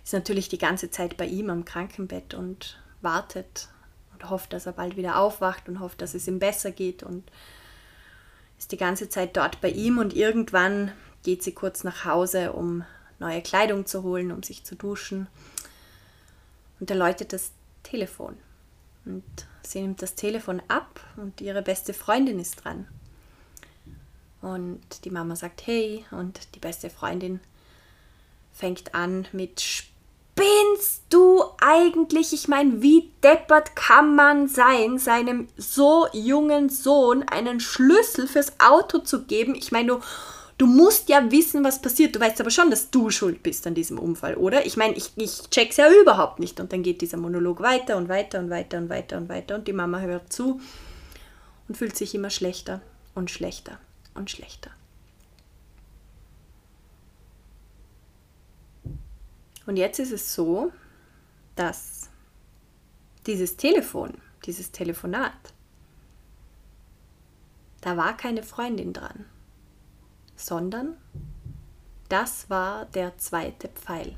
ist 0.03 0.13
natürlich 0.13 0.49
die 0.49 0.57
ganze 0.57 0.91
Zeit 0.91 1.17
bei 1.17 1.25
ihm 1.25 1.49
am 1.49 1.65
Krankenbett 1.65 2.33
und 2.33 2.79
wartet 3.01 3.69
und 4.13 4.29
hofft, 4.29 4.53
dass 4.53 4.65
er 4.65 4.73
bald 4.73 4.97
wieder 4.97 5.17
aufwacht 5.17 5.67
und 5.69 5.79
hofft, 5.79 6.01
dass 6.01 6.13
es 6.13 6.27
ihm 6.27 6.39
besser 6.39 6.71
geht 6.71 7.03
und 7.03 7.23
ist 8.57 8.71
die 8.71 8.77
ganze 8.77 9.09
Zeit 9.09 9.35
dort 9.35 9.61
bei 9.61 9.69
ihm 9.69 9.97
und 9.97 10.15
irgendwann 10.15 10.91
geht 11.23 11.43
sie 11.43 11.53
kurz 11.53 11.83
nach 11.83 12.05
Hause, 12.05 12.53
um 12.53 12.83
neue 13.19 13.41
Kleidung 13.41 13.85
zu 13.85 14.03
holen, 14.03 14.31
um 14.31 14.43
sich 14.43 14.63
zu 14.63 14.75
duschen. 14.75 15.27
Und 16.79 16.89
da 16.89 16.95
läutet 16.95 17.33
das 17.33 17.51
Telefon. 17.83 18.37
Und 19.05 19.23
sie 19.63 19.81
nimmt 19.81 20.01
das 20.01 20.15
Telefon 20.15 20.61
ab 20.67 20.99
und 21.17 21.41
ihre 21.41 21.61
beste 21.61 21.93
Freundin 21.93 22.39
ist 22.39 22.63
dran. 22.63 22.87
Und 24.43 25.05
die 25.05 25.09
Mama 25.09 25.37
sagt 25.37 25.65
hey 25.67 26.03
und 26.11 26.53
die 26.53 26.59
beste 26.59 26.89
Freundin 26.89 27.39
fängt 28.51 28.93
an 28.93 29.25
mit 29.31 29.61
Spinnst 29.61 31.03
du 31.09 31.43
eigentlich? 31.61 32.33
Ich 32.33 32.49
meine, 32.49 32.81
wie 32.81 33.09
deppert 33.23 33.75
kann 33.75 34.15
man 34.15 34.49
sein, 34.49 34.97
seinem 34.97 35.47
so 35.55 36.07
jungen 36.11 36.67
Sohn 36.69 37.23
einen 37.23 37.61
Schlüssel 37.61 38.27
fürs 38.27 38.59
Auto 38.59 38.97
zu 38.97 39.23
geben? 39.23 39.55
Ich 39.55 39.71
meine, 39.71 39.87
du, 39.87 39.99
du 40.57 40.65
musst 40.65 41.07
ja 41.07 41.31
wissen, 41.31 41.63
was 41.63 41.81
passiert. 41.81 42.13
Du 42.13 42.19
weißt 42.19 42.41
aber 42.41 42.49
schon, 42.49 42.69
dass 42.69 42.91
du 42.91 43.11
schuld 43.11 43.43
bist 43.43 43.65
an 43.65 43.75
diesem 43.75 43.97
Unfall, 43.97 44.35
oder? 44.35 44.65
Ich 44.65 44.75
meine, 44.75 44.95
ich, 44.95 45.11
ich 45.15 45.49
check's 45.51 45.77
ja 45.77 45.89
überhaupt 46.01 46.39
nicht. 46.39 46.59
Und 46.59 46.73
dann 46.73 46.83
geht 46.83 46.99
dieser 46.99 47.17
Monolog 47.17 47.61
weiter 47.61 47.95
und 47.95 48.09
weiter 48.09 48.39
und 48.39 48.49
weiter 48.49 48.77
und 48.77 48.89
weiter 48.89 49.17
und 49.17 49.29
weiter. 49.29 49.55
Und 49.55 49.69
die 49.69 49.73
Mama 49.73 49.99
hört 49.99 50.33
zu 50.33 50.59
und 51.69 51.77
fühlt 51.77 51.95
sich 51.95 52.13
immer 52.13 52.29
schlechter 52.29 52.81
und 53.15 53.31
schlechter 53.31 53.79
und 54.13 54.29
schlechter. 54.29 54.71
Und 59.65 59.77
jetzt 59.77 59.99
ist 59.99 60.11
es 60.11 60.33
so, 60.33 60.71
dass 61.55 62.09
dieses 63.25 63.55
Telefon, 63.55 64.13
dieses 64.45 64.71
Telefonat, 64.71 65.53
da 67.81 67.95
war 67.97 68.15
keine 68.17 68.43
Freundin 68.43 68.93
dran, 68.93 69.25
sondern 70.35 70.97
das 72.09 72.49
war 72.49 72.85
der 72.85 73.17
zweite 73.17 73.69
Pfeil. 73.69 74.17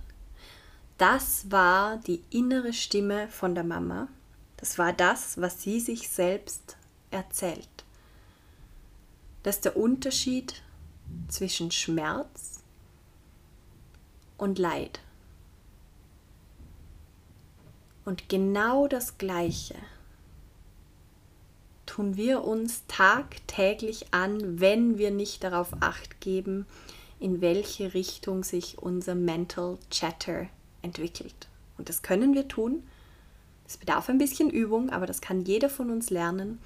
Das 0.98 1.52
war 1.52 1.98
die 1.98 2.24
innere 2.30 2.74
Stimme 2.74 3.28
von 3.28 3.54
der 3.54 3.64
Mama. 3.64 4.08
Das 4.58 4.78
war 4.78 4.94
das, 4.94 5.40
was 5.42 5.62
sie 5.62 5.80
sich 5.80 6.10
selbst 6.10 6.78
erzählt. 7.12 7.75
Das 9.46 9.58
ist 9.58 9.66
der 9.66 9.78
Unterschied 9.78 10.64
zwischen 11.28 11.70
Schmerz 11.70 12.64
und 14.40 14.58
Leid. 14.58 15.02
Und 18.06 18.28
genau 18.28 18.88
das 18.88 19.20
Gleiche 19.20 19.76
tun 21.86 22.18
wir 22.18 22.44
uns 22.44 22.86
tagtäglich 22.88 24.08
an, 24.10 24.60
wenn 24.60 24.98
wir 24.98 25.12
nicht 25.12 25.44
darauf 25.44 25.74
acht 25.80 26.20
geben, 26.22 26.66
in 27.20 27.40
welche 27.40 27.94
Richtung 27.94 28.44
sich 28.44 28.80
unser 28.80 29.14
Mental 29.14 29.78
Chatter 29.92 30.48
entwickelt. 30.82 31.50
Und 31.78 31.88
das 31.90 32.02
können 32.02 32.34
wir 32.34 32.48
tun. 32.48 32.82
Es 33.68 33.78
bedarf 33.78 34.10
ein 34.10 34.18
bisschen 34.18 34.50
Übung, 34.50 34.90
aber 34.90 35.06
das 35.06 35.22
kann 35.22 35.42
jeder 35.42 35.70
von 35.70 35.92
uns 35.92 36.10
lernen, 36.10 36.58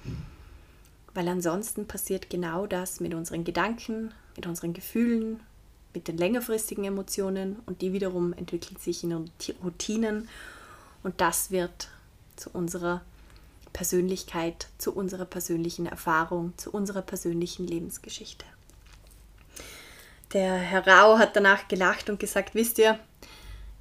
weil 1.14 1.28
ansonsten 1.28 1.86
passiert 1.86 2.30
genau 2.30 2.66
das 2.66 3.00
mit 3.00 3.14
unseren 3.14 3.44
Gedanken, 3.44 4.12
mit 4.36 4.46
unseren 4.46 4.72
Gefühlen, 4.72 5.40
mit 5.92 6.08
den 6.08 6.16
längerfristigen 6.16 6.84
Emotionen 6.84 7.56
und 7.66 7.82
die 7.82 7.92
wiederum 7.92 8.32
entwickeln 8.32 8.76
sich 8.78 9.02
in 9.02 9.30
Routinen 9.62 10.28
und 11.02 11.20
das 11.20 11.50
wird 11.50 11.88
zu 12.36 12.50
unserer 12.50 13.02
Persönlichkeit, 13.72 14.68
zu 14.78 14.92
unserer 14.92 15.24
persönlichen 15.24 15.86
Erfahrung, 15.86 16.52
zu 16.56 16.70
unserer 16.70 17.02
persönlichen 17.02 17.66
Lebensgeschichte. 17.66 18.44
Der 20.32 20.54
Herr 20.54 20.86
Rau 20.86 21.18
hat 21.18 21.34
danach 21.34 21.68
gelacht 21.68 22.08
und 22.08 22.20
gesagt, 22.20 22.54
wisst 22.54 22.78
ihr, 22.78 22.98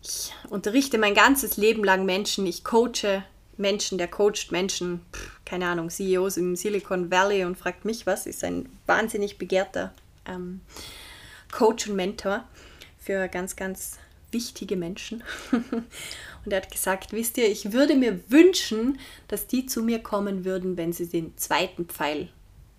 ich 0.01 0.33
unterrichte 0.49 0.97
mein 0.97 1.13
ganzes 1.13 1.57
Leben 1.57 1.83
lang 1.83 2.05
Menschen, 2.05 2.45
ich 2.47 2.63
coache 2.63 3.23
Menschen, 3.59 3.97
der 3.97 4.07
coacht 4.07 4.51
Menschen, 4.51 5.01
keine 5.45 5.67
Ahnung, 5.67 5.89
CEOs 5.89 6.37
im 6.37 6.55
Silicon 6.55 7.11
Valley 7.11 7.43
und 7.43 7.57
fragt 7.57 7.85
mich 7.85 8.07
was, 8.07 8.25
ist 8.25 8.43
ein 8.43 8.69
wahnsinnig 8.85 9.37
begehrter 9.37 9.93
ähm, 10.25 10.61
Coach 11.51 11.87
und 11.87 11.95
Mentor 11.95 12.43
für 12.99 13.27
ganz, 13.27 13.55
ganz 13.55 13.97
wichtige 14.31 14.75
Menschen. 14.75 15.23
und 15.51 16.51
er 16.51 16.57
hat 16.57 16.71
gesagt, 16.71 17.11
wisst 17.13 17.37
ihr, 17.37 17.49
ich 17.49 17.73
würde 17.73 17.95
mir 17.95 18.19
wünschen, 18.29 18.99
dass 19.27 19.47
die 19.47 19.65
zu 19.65 19.81
mir 19.83 19.99
kommen 19.99 20.45
würden, 20.45 20.77
wenn 20.77 20.93
sie 20.93 21.07
den 21.07 21.35
zweiten 21.37 21.85
Pfeil 21.85 22.29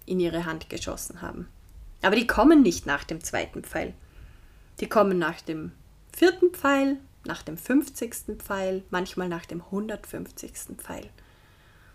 in 0.06 0.20
ihre 0.20 0.44
Hand 0.44 0.70
geschossen 0.70 1.22
haben. 1.22 1.49
Aber 2.02 2.16
die 2.16 2.26
kommen 2.26 2.62
nicht 2.62 2.87
nach 2.87 3.04
dem 3.04 3.22
zweiten 3.22 3.62
Pfeil. 3.62 3.94
Die 4.80 4.88
kommen 4.88 5.18
nach 5.18 5.40
dem 5.40 5.72
vierten 6.16 6.50
Pfeil, 6.50 6.96
nach 7.25 7.43
dem 7.43 7.57
50. 7.57 8.39
Pfeil, 8.39 8.83
manchmal 8.91 9.29
nach 9.29 9.47
dem 9.47 9.62
150. 9.62 10.53
Pfeil. 10.77 11.09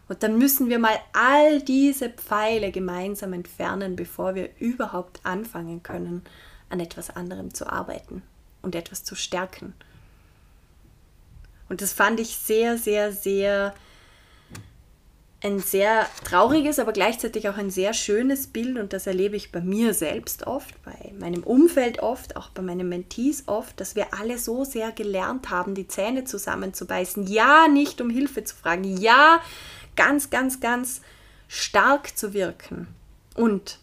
Und 0.08 0.22
dann 0.22 0.38
müssen 0.38 0.70
wir 0.70 0.78
mal 0.78 0.98
all 1.14 1.62
diese 1.62 2.10
Pfeile 2.10 2.72
gemeinsam 2.72 3.34
entfernen, 3.34 3.96
bevor 3.96 4.36
wir 4.36 4.50
überhaupt 4.60 5.20
anfangen 5.24 5.82
können, 5.82 6.24
an 6.70 6.80
etwas 6.80 7.10
anderem 7.10 7.54
zu 7.54 7.68
arbeiten 7.68 8.22
und 8.62 8.76
etwas 8.76 9.04
zu 9.04 9.16
stärken. 9.16 9.74
Und 11.70 11.82
das 11.82 11.94
fand 11.94 12.20
ich 12.20 12.38
sehr, 12.38 12.78
sehr, 12.78 13.12
sehr 13.12 13.74
ein 15.46 15.60
sehr 15.60 16.10
trauriges, 16.24 16.80
aber 16.80 16.92
gleichzeitig 16.92 17.48
auch 17.48 17.58
ein 17.58 17.70
sehr 17.70 17.94
schönes 17.94 18.48
Bild 18.48 18.78
und 18.80 18.94
das 18.94 19.06
erlebe 19.06 19.36
ich 19.36 19.52
bei 19.52 19.62
mir 19.62 19.94
selbst 19.94 20.48
oft, 20.48 20.74
bei 20.84 21.14
meinem 21.20 21.44
Umfeld 21.44 22.00
oft, 22.00 22.36
auch 22.36 22.50
bei 22.50 22.64
meinen 22.64 22.90
Mentees 22.90 23.44
oft, 23.46 23.80
dass 23.80 23.96
wir 23.96 24.14
alle 24.14 24.40
so 24.40 24.64
sehr 24.64 24.92
gelernt 24.92 25.52
haben, 25.52 25.76
die 25.76 25.88
Zähne 25.88 26.24
zusammenzubeißen. 26.24 27.28
Ja, 27.28 27.68
nicht 27.68 28.02
um 28.02 28.10
Hilfe 28.10 28.44
zu 28.44 28.56
fragen. 28.56 28.98
Ja, 28.98 29.40
ganz, 29.96 30.32
ganz, 30.32 30.60
ganz 30.60 31.02
stark 31.48 32.18
zu 32.18 32.34
wirken. 32.34 32.88
Und 33.36 33.78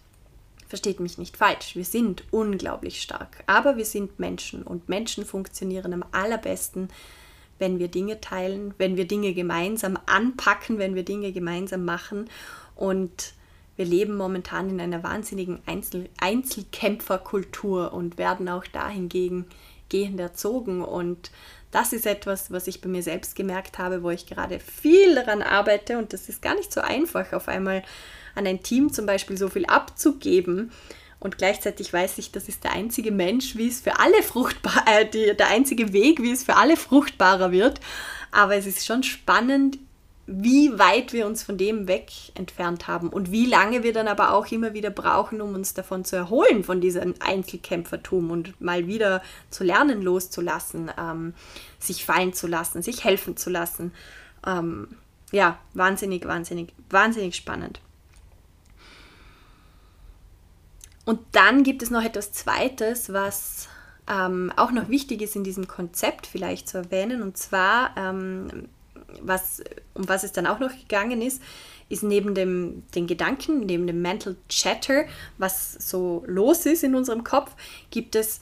versteht 0.67 1.01
mich 1.01 1.19
nicht 1.19 1.37
falsch, 1.37 1.77
wir 1.77 1.85
sind 1.85 2.25
unglaublich 2.31 3.03
stark, 3.03 3.45
aber 3.47 3.77
wir 3.77 3.85
sind 3.85 4.19
Menschen 4.19 4.63
und 4.63 4.89
Menschen 4.89 5.27
funktionieren 5.27 5.93
am 5.93 6.05
allerbesten, 6.13 6.89
wenn 7.63 7.79
wir 7.79 7.87
Dinge 7.87 8.21
teilen, 8.21 8.75
wenn 8.77 8.97
wir 8.97 9.07
Dinge 9.07 9.35
gemeinsam 9.35 9.97
anpacken, 10.07 10.79
wenn 10.79 10.97
wir 10.97 11.05
Dinge 11.05 11.31
gemeinsam 11.31 11.85
machen. 11.85 12.29
Und 12.75 13.35
wir 13.77 13.85
leben 13.85 14.17
momentan 14.17 14.69
in 14.69 14.81
einer 14.81 15.05
wahnsinnigen 15.05 15.61
Einzel 15.65 16.09
Einzelkämpferkultur 16.21 17.93
und 17.93 18.19
werden 18.19 18.49
auch 18.49 18.65
dahingegen 18.67 19.47
gehend 19.89 20.19
erzogen. 20.19 20.83
Und 20.83 21.31
das 21.71 21.93
ist 21.93 22.05
etwas, 22.05 22.51
was 22.51 22.67
ich 22.67 22.81
bei 22.81 22.89
mir 22.89 23.05
selbst 23.05 23.37
gemerkt 23.37 23.79
habe, 23.79 24.03
wo 24.03 24.11
ich 24.11 24.27
gerade 24.27 24.59
viel 24.59 25.15
daran 25.15 25.41
arbeite. 25.41 25.99
Und 25.99 26.13
das 26.13 26.29
ist 26.29 26.43
gar 26.43 26.57
nicht 26.57 26.73
so 26.73 26.81
einfach, 26.81 27.33
auf 27.33 27.47
einmal 27.47 27.85
an 28.35 28.45
ein 28.49 28.65
Team 28.65 28.93
zum 28.93 29.07
Beispiel 29.07 29.39
so 29.39 29.49
viel 29.49 29.67
abzugeben 29.67 30.73
und 31.23 31.39
gleichzeitig 31.39 31.93
weiß 31.93 32.19
ich, 32.19 32.33
das 32.33 32.49
ist 32.49 32.65
der 32.65 32.73
einzige 32.73 33.13
Mensch, 33.13 33.57
wie 33.57 33.69
es 33.69 33.81
für 33.81 34.01
alle 34.01 34.23
fruchtbar, 34.23 34.85
äh, 34.87 35.07
die, 35.09 35.37
der 35.37 35.49
einzige 35.49 35.93
Weg, 35.93 36.21
wie 36.21 36.33
es 36.33 36.43
für 36.43 36.57
alle 36.57 36.77
fruchtbarer 36.77 37.53
wird. 37.53 37.81
Aber 38.33 38.57
es 38.57 38.67
ist 38.67 38.85
schon 38.85 39.05
spannend, 39.05 39.79
wie 40.27 40.77
weit 40.79 41.13
wir 41.13 41.27
uns 41.27 41.43
von 41.43 41.59
dem 41.59 41.87
weg 41.87 42.11
entfernt 42.35 42.89
haben 42.89 43.09
und 43.09 43.31
wie 43.31 43.47
lange 43.47 43.83
wir 43.83 43.93
dann 43.93 44.09
aber 44.09 44.33
auch 44.33 44.51
immer 44.51 44.73
wieder 44.73 44.91
brauchen, 44.91 45.41
um 45.41 45.55
uns 45.55 45.75
davon 45.75 46.05
zu 46.05 46.17
erholen, 46.17 46.65
von 46.65 46.81
diesem 46.81 47.15
Einzelkämpfertum 47.21 48.31
und 48.31 48.61
mal 48.61 48.87
wieder 48.87 49.23
zu 49.51 49.63
lernen, 49.63 50.03
loszulassen, 50.03 50.91
ähm, 50.99 51.35
sich 51.79 52.05
fallen 52.05 52.33
zu 52.33 52.47
lassen, 52.47 52.83
sich 52.83 53.05
helfen 53.05 53.37
zu 53.37 53.51
lassen. 53.51 53.93
Ähm, 54.47 54.89
ja, 55.31 55.59
wahnsinnig, 55.75 56.27
wahnsinnig, 56.27 56.73
wahnsinnig 56.91 57.37
spannend. 57.37 57.81
Und 61.05 61.21
dann 61.33 61.65
gibt 61.65 61.83
es 61.83 61.91
noch 61.91 62.05
etwas 62.05 62.33
Zweites, 62.33 63.13
was 63.13 63.69
ähm, 64.09 64.53
auch 64.57 64.71
noch 64.71 64.89
wichtig 64.89 65.23
ist 65.23 65.37
in 65.37 65.45
diesem 65.45 65.67
Konzept 65.67 66.27
vielleicht 66.27 66.69
zu 66.69 66.79
erwähnen. 66.79 67.23
Und 67.23 67.37
zwar, 67.37 67.95
ähm, 67.97 68.69
was, 69.21 69.63
um 69.95 70.09
was 70.09 70.25
es 70.25 70.33
dann 70.33 70.47
auch 70.47 70.61
noch 70.61 70.71
gegangen 70.71 71.21
ist, 71.21 71.43
ist 71.89 72.03
neben 72.03 72.35
dem, 72.35 72.85
den 72.95 73.07
Gedanken, 73.07 73.61
neben 73.61 73.87
dem 73.87 74.01
Mental 74.01 74.37
Chatter, 74.49 75.05
was 75.39 75.75
so 75.75 76.25
los 76.27 76.65
ist 76.67 76.85
in 76.85 76.95
unserem 76.95 77.23
Kopf, 77.25 77.55
gibt 77.91 78.17
es 78.17 78.41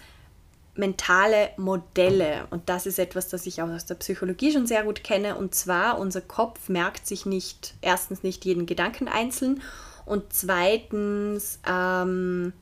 mentale 0.77 1.51
Modelle. 1.57 2.47
Und 2.51 2.69
das 2.69 2.87
ist 2.87 2.99
etwas, 2.99 3.29
das 3.29 3.47
ich 3.47 3.61
auch 3.61 3.69
aus 3.69 3.87
der 3.87 3.97
Psychologie 3.97 4.53
schon 4.53 4.67
sehr 4.67 4.85
gut 4.85 5.03
kenne. 5.03 5.37
Und 5.37 5.55
zwar, 5.55 5.99
unser 5.99 6.21
Kopf 6.21 6.69
merkt 6.69 7.07
sich 7.07 7.27
nicht, 7.27 7.75
erstens 7.81 8.23
nicht 8.23 8.45
jeden 8.45 8.67
Gedanken 8.67 9.09
einzeln 9.09 9.63
und 10.11 10.33
zweitens, 10.33 11.61
ähm, 11.65 12.53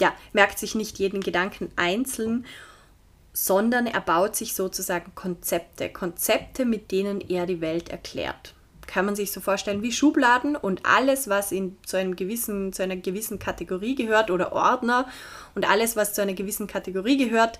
ja, 0.00 0.14
merkt 0.32 0.58
sich 0.58 0.74
nicht 0.74 0.98
jeden 0.98 1.20
Gedanken 1.20 1.70
einzeln, 1.76 2.46
sondern 3.34 3.86
er 3.86 4.00
baut 4.00 4.36
sich 4.36 4.54
sozusagen 4.54 5.14
Konzepte, 5.14 5.90
Konzepte, 5.90 6.64
mit 6.64 6.90
denen 6.90 7.20
er 7.20 7.44
die 7.44 7.60
Welt 7.60 7.90
erklärt. 7.90 8.54
Kann 8.86 9.04
man 9.04 9.14
sich 9.14 9.32
so 9.32 9.42
vorstellen 9.42 9.82
wie 9.82 9.92
Schubladen 9.92 10.56
und 10.56 10.86
alles, 10.86 11.28
was 11.28 11.52
in 11.52 11.76
zu, 11.84 11.98
einem 11.98 12.16
gewissen, 12.16 12.72
zu 12.72 12.82
einer 12.82 12.96
gewissen 12.96 13.38
Kategorie 13.38 13.94
gehört 13.94 14.30
oder 14.30 14.52
Ordner 14.52 15.06
und 15.54 15.68
alles, 15.68 15.94
was 15.94 16.14
zu 16.14 16.22
einer 16.22 16.32
gewissen 16.32 16.68
Kategorie 16.68 17.18
gehört, 17.18 17.58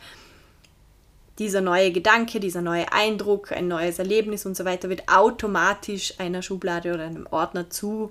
dieser 1.38 1.61
neue 1.61 1.92
Gedanke, 1.92 2.40
dieser 2.40 2.62
neue 2.62 2.90
Eindruck, 2.92 3.53
ein 3.53 3.68
neues 3.68 3.98
Erlebnis 3.98 4.46
und 4.46 4.57
so 4.57 4.64
weiter 4.64 4.88
wird 4.88 5.09
automatisch 5.09 6.18
einer 6.18 6.40
Schublade 6.40 6.94
oder 6.94 7.05
einem 7.05 7.27
Ordner 7.31 7.68
zu 7.68 8.11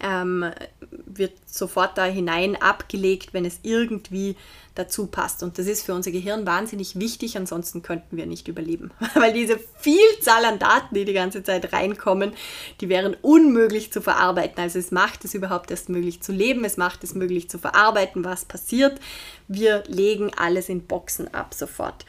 ähm, 0.00 0.50
wird 0.90 1.32
sofort 1.46 1.96
da 1.96 2.04
hinein 2.04 2.56
abgelegt, 2.60 3.32
wenn 3.32 3.44
es 3.44 3.60
irgendwie 3.62 4.36
dazu 4.74 5.06
passt. 5.06 5.42
Und 5.42 5.58
das 5.58 5.66
ist 5.66 5.84
für 5.86 5.94
unser 5.94 6.10
Gehirn 6.10 6.46
wahnsinnig 6.46 6.98
wichtig, 6.98 7.36
ansonsten 7.36 7.82
könnten 7.82 8.16
wir 8.16 8.26
nicht 8.26 8.48
überleben. 8.48 8.90
Weil 9.14 9.32
diese 9.32 9.58
Vielzahl 9.78 10.44
an 10.44 10.58
Daten, 10.58 10.94
die 10.94 11.04
die 11.04 11.12
ganze 11.12 11.42
Zeit 11.42 11.72
reinkommen, 11.72 12.32
die 12.80 12.88
wären 12.88 13.16
unmöglich 13.22 13.92
zu 13.92 14.02
verarbeiten. 14.02 14.60
Also 14.60 14.78
es 14.78 14.90
macht 14.90 15.24
es 15.24 15.34
überhaupt 15.34 15.70
erst 15.70 15.88
möglich 15.88 16.22
zu 16.22 16.32
leben, 16.32 16.64
es 16.64 16.76
macht 16.76 17.04
es 17.04 17.14
möglich 17.14 17.48
zu 17.48 17.58
verarbeiten, 17.58 18.24
was 18.24 18.44
passiert. 18.44 19.00
Wir 19.46 19.84
legen 19.86 20.32
alles 20.36 20.68
in 20.68 20.86
Boxen 20.86 21.32
ab 21.32 21.54
sofort. 21.54 22.04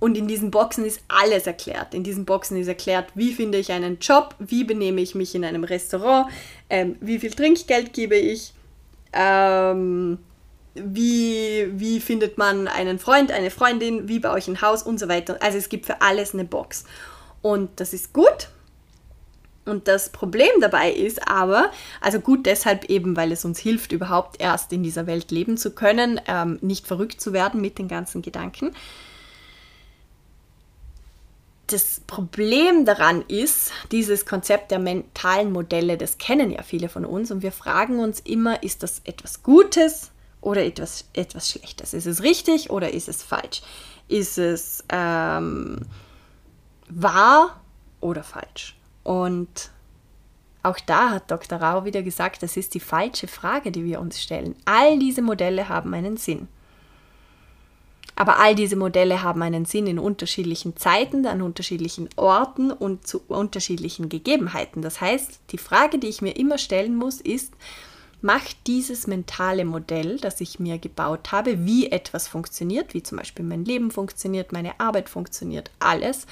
Und 0.00 0.16
in 0.16 0.26
diesen 0.26 0.50
Boxen 0.50 0.84
ist 0.84 1.02
alles 1.08 1.46
erklärt. 1.46 1.94
In 1.94 2.02
diesen 2.02 2.24
Boxen 2.24 2.56
ist 2.56 2.68
erklärt, 2.68 3.10
wie 3.14 3.34
finde 3.34 3.58
ich 3.58 3.70
einen 3.70 3.98
Job, 4.00 4.34
wie 4.38 4.64
benehme 4.64 5.00
ich 5.02 5.14
mich 5.14 5.34
in 5.34 5.44
einem 5.44 5.62
Restaurant, 5.62 6.28
ähm, 6.70 6.96
wie 7.00 7.18
viel 7.18 7.30
Trinkgeld 7.30 7.92
gebe 7.92 8.16
ich, 8.16 8.54
ähm, 9.12 10.18
wie, 10.74 11.68
wie 11.72 12.00
findet 12.00 12.38
man 12.38 12.66
einen 12.66 12.98
Freund, 12.98 13.30
eine 13.30 13.50
Freundin, 13.50 14.08
wie 14.08 14.20
baue 14.20 14.38
ich 14.38 14.48
ein 14.48 14.62
Haus 14.62 14.82
und 14.82 14.98
so 14.98 15.06
weiter. 15.08 15.36
Also 15.40 15.58
es 15.58 15.68
gibt 15.68 15.84
für 15.84 16.00
alles 16.00 16.32
eine 16.32 16.44
Box. 16.44 16.84
Und 17.42 17.68
das 17.76 17.92
ist 17.92 18.14
gut. 18.14 18.48
Und 19.66 19.86
das 19.86 20.08
Problem 20.08 20.50
dabei 20.62 20.90
ist 20.90 21.28
aber, 21.28 21.70
also 22.00 22.20
gut 22.20 22.46
deshalb 22.46 22.86
eben, 22.86 23.16
weil 23.16 23.30
es 23.32 23.44
uns 23.44 23.58
hilft, 23.58 23.92
überhaupt 23.92 24.40
erst 24.40 24.72
in 24.72 24.82
dieser 24.82 25.06
Welt 25.06 25.30
leben 25.30 25.58
zu 25.58 25.72
können, 25.72 26.18
ähm, 26.26 26.58
nicht 26.62 26.86
verrückt 26.86 27.20
zu 27.20 27.34
werden 27.34 27.60
mit 27.60 27.78
den 27.78 27.86
ganzen 27.86 28.22
Gedanken 28.22 28.74
das 31.72 32.00
Problem 32.06 32.84
daran 32.84 33.22
ist, 33.28 33.72
dieses 33.92 34.26
Konzept 34.26 34.70
der 34.70 34.78
mentalen 34.78 35.52
Modelle, 35.52 35.96
das 35.96 36.18
kennen 36.18 36.50
ja 36.50 36.62
viele 36.62 36.88
von 36.88 37.04
uns 37.04 37.30
und 37.30 37.42
wir 37.42 37.52
fragen 37.52 37.98
uns 37.98 38.20
immer, 38.20 38.62
ist 38.62 38.82
das 38.82 39.00
etwas 39.04 39.42
Gutes 39.42 40.10
oder 40.40 40.64
etwas, 40.64 41.06
etwas 41.12 41.50
Schlechtes? 41.50 41.94
Ist 41.94 42.06
es 42.06 42.22
richtig 42.22 42.70
oder 42.70 42.92
ist 42.92 43.08
es 43.08 43.22
falsch? 43.22 43.62
Ist 44.08 44.38
es 44.38 44.84
ähm, 44.88 45.82
wahr 46.88 47.60
oder 48.00 48.22
falsch? 48.22 48.76
Und 49.02 49.70
auch 50.62 50.78
da 50.80 51.10
hat 51.10 51.30
Dr. 51.30 51.60
Rau 51.60 51.84
wieder 51.84 52.02
gesagt, 52.02 52.42
das 52.42 52.56
ist 52.56 52.74
die 52.74 52.80
falsche 52.80 53.28
Frage, 53.28 53.72
die 53.72 53.84
wir 53.84 54.00
uns 54.00 54.20
stellen. 54.20 54.56
All 54.64 54.98
diese 54.98 55.22
Modelle 55.22 55.68
haben 55.68 55.94
einen 55.94 56.16
Sinn. 56.16 56.48
Aber 58.20 58.38
all 58.38 58.54
diese 58.54 58.76
Modelle 58.76 59.22
haben 59.22 59.40
einen 59.40 59.64
Sinn 59.64 59.86
in 59.86 59.98
unterschiedlichen 59.98 60.76
Zeiten, 60.76 61.24
an 61.24 61.40
unterschiedlichen 61.40 62.10
Orten 62.16 62.70
und 62.70 63.06
zu 63.06 63.22
unterschiedlichen 63.28 64.10
Gegebenheiten. 64.10 64.82
Das 64.82 65.00
heißt, 65.00 65.40
die 65.52 65.56
Frage, 65.56 65.98
die 65.98 66.08
ich 66.08 66.20
mir 66.20 66.36
immer 66.36 66.58
stellen 66.58 66.96
muss, 66.96 67.22
ist, 67.22 67.54
macht 68.20 68.58
dieses 68.66 69.06
mentale 69.06 69.64
Modell, 69.64 70.18
das 70.18 70.42
ich 70.42 70.60
mir 70.60 70.76
gebaut 70.76 71.32
habe, 71.32 71.64
wie 71.64 71.90
etwas 71.90 72.28
funktioniert, 72.28 72.92
wie 72.92 73.02
zum 73.02 73.16
Beispiel 73.16 73.42
mein 73.46 73.64
Leben 73.64 73.90
funktioniert, 73.90 74.52
meine 74.52 74.78
Arbeit 74.78 75.08
funktioniert, 75.08 75.70
alles, 75.78 76.26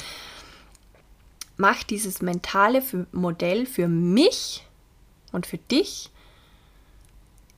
macht 1.56 1.88
dieses 1.88 2.20
mentale 2.20 2.82
Modell 3.12 3.64
für 3.64 3.88
mich 3.88 4.62
und 5.32 5.46
für 5.46 5.56
dich 5.56 6.10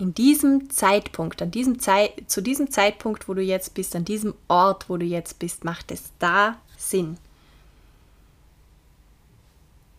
in 0.00 0.14
diesem 0.14 0.70
Zeitpunkt, 0.70 1.42
an 1.42 1.50
diesem 1.50 1.78
Zeit, 1.78 2.12
zu 2.26 2.40
diesem 2.40 2.70
Zeitpunkt, 2.70 3.28
wo 3.28 3.34
du 3.34 3.42
jetzt 3.42 3.74
bist, 3.74 3.94
an 3.94 4.06
diesem 4.06 4.34
Ort, 4.48 4.88
wo 4.88 4.96
du 4.96 5.04
jetzt 5.04 5.38
bist, 5.38 5.64
macht 5.64 5.92
es 5.92 6.04
da 6.18 6.56
Sinn. 6.78 7.18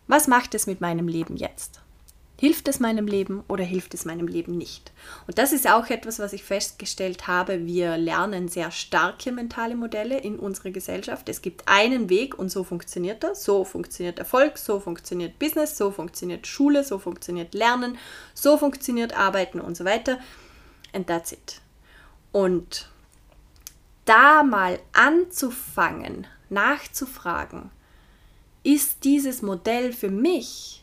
Was 0.08 0.26
macht 0.26 0.54
es 0.56 0.66
mit 0.66 0.80
meinem 0.80 1.06
Leben 1.06 1.36
jetzt? 1.36 1.80
Hilft 2.38 2.66
es 2.66 2.80
meinem 2.80 3.06
Leben 3.06 3.44
oder 3.46 3.62
hilft 3.62 3.94
es 3.94 4.04
meinem 4.04 4.26
Leben 4.26 4.58
nicht? 4.58 4.90
Und 5.28 5.38
das 5.38 5.52
ist 5.52 5.68
auch 5.70 5.88
etwas, 5.90 6.18
was 6.18 6.32
ich 6.32 6.42
festgestellt 6.42 7.28
habe. 7.28 7.66
Wir 7.66 7.96
lernen 7.96 8.48
sehr 8.48 8.72
starke 8.72 9.30
mentale 9.30 9.76
Modelle 9.76 10.18
in 10.18 10.40
unserer 10.40 10.70
Gesellschaft. 10.70 11.28
Es 11.28 11.40
gibt 11.40 11.68
einen 11.68 12.08
Weg 12.08 12.36
und 12.36 12.50
so 12.50 12.64
funktioniert 12.64 13.22
das. 13.22 13.44
So 13.44 13.64
funktioniert 13.64 14.18
Erfolg, 14.18 14.58
so 14.58 14.80
funktioniert 14.80 15.38
Business, 15.38 15.76
so 15.76 15.92
funktioniert 15.92 16.48
Schule, 16.48 16.82
so 16.82 16.98
funktioniert 16.98 17.54
Lernen, 17.54 17.96
so 18.34 18.56
funktioniert 18.58 19.16
Arbeiten 19.16 19.60
und 19.60 19.76
so 19.76 19.84
weiter. 19.84 20.18
And 20.92 21.06
that's 21.06 21.30
it. 21.30 21.60
Und 22.32 22.88
da 24.04 24.42
mal 24.42 24.80
anzufangen, 24.92 26.26
nachzufragen, 26.50 27.70
ist 28.64 29.04
dieses 29.04 29.42
Modell 29.42 29.92
für 29.92 30.10
mich 30.10 30.80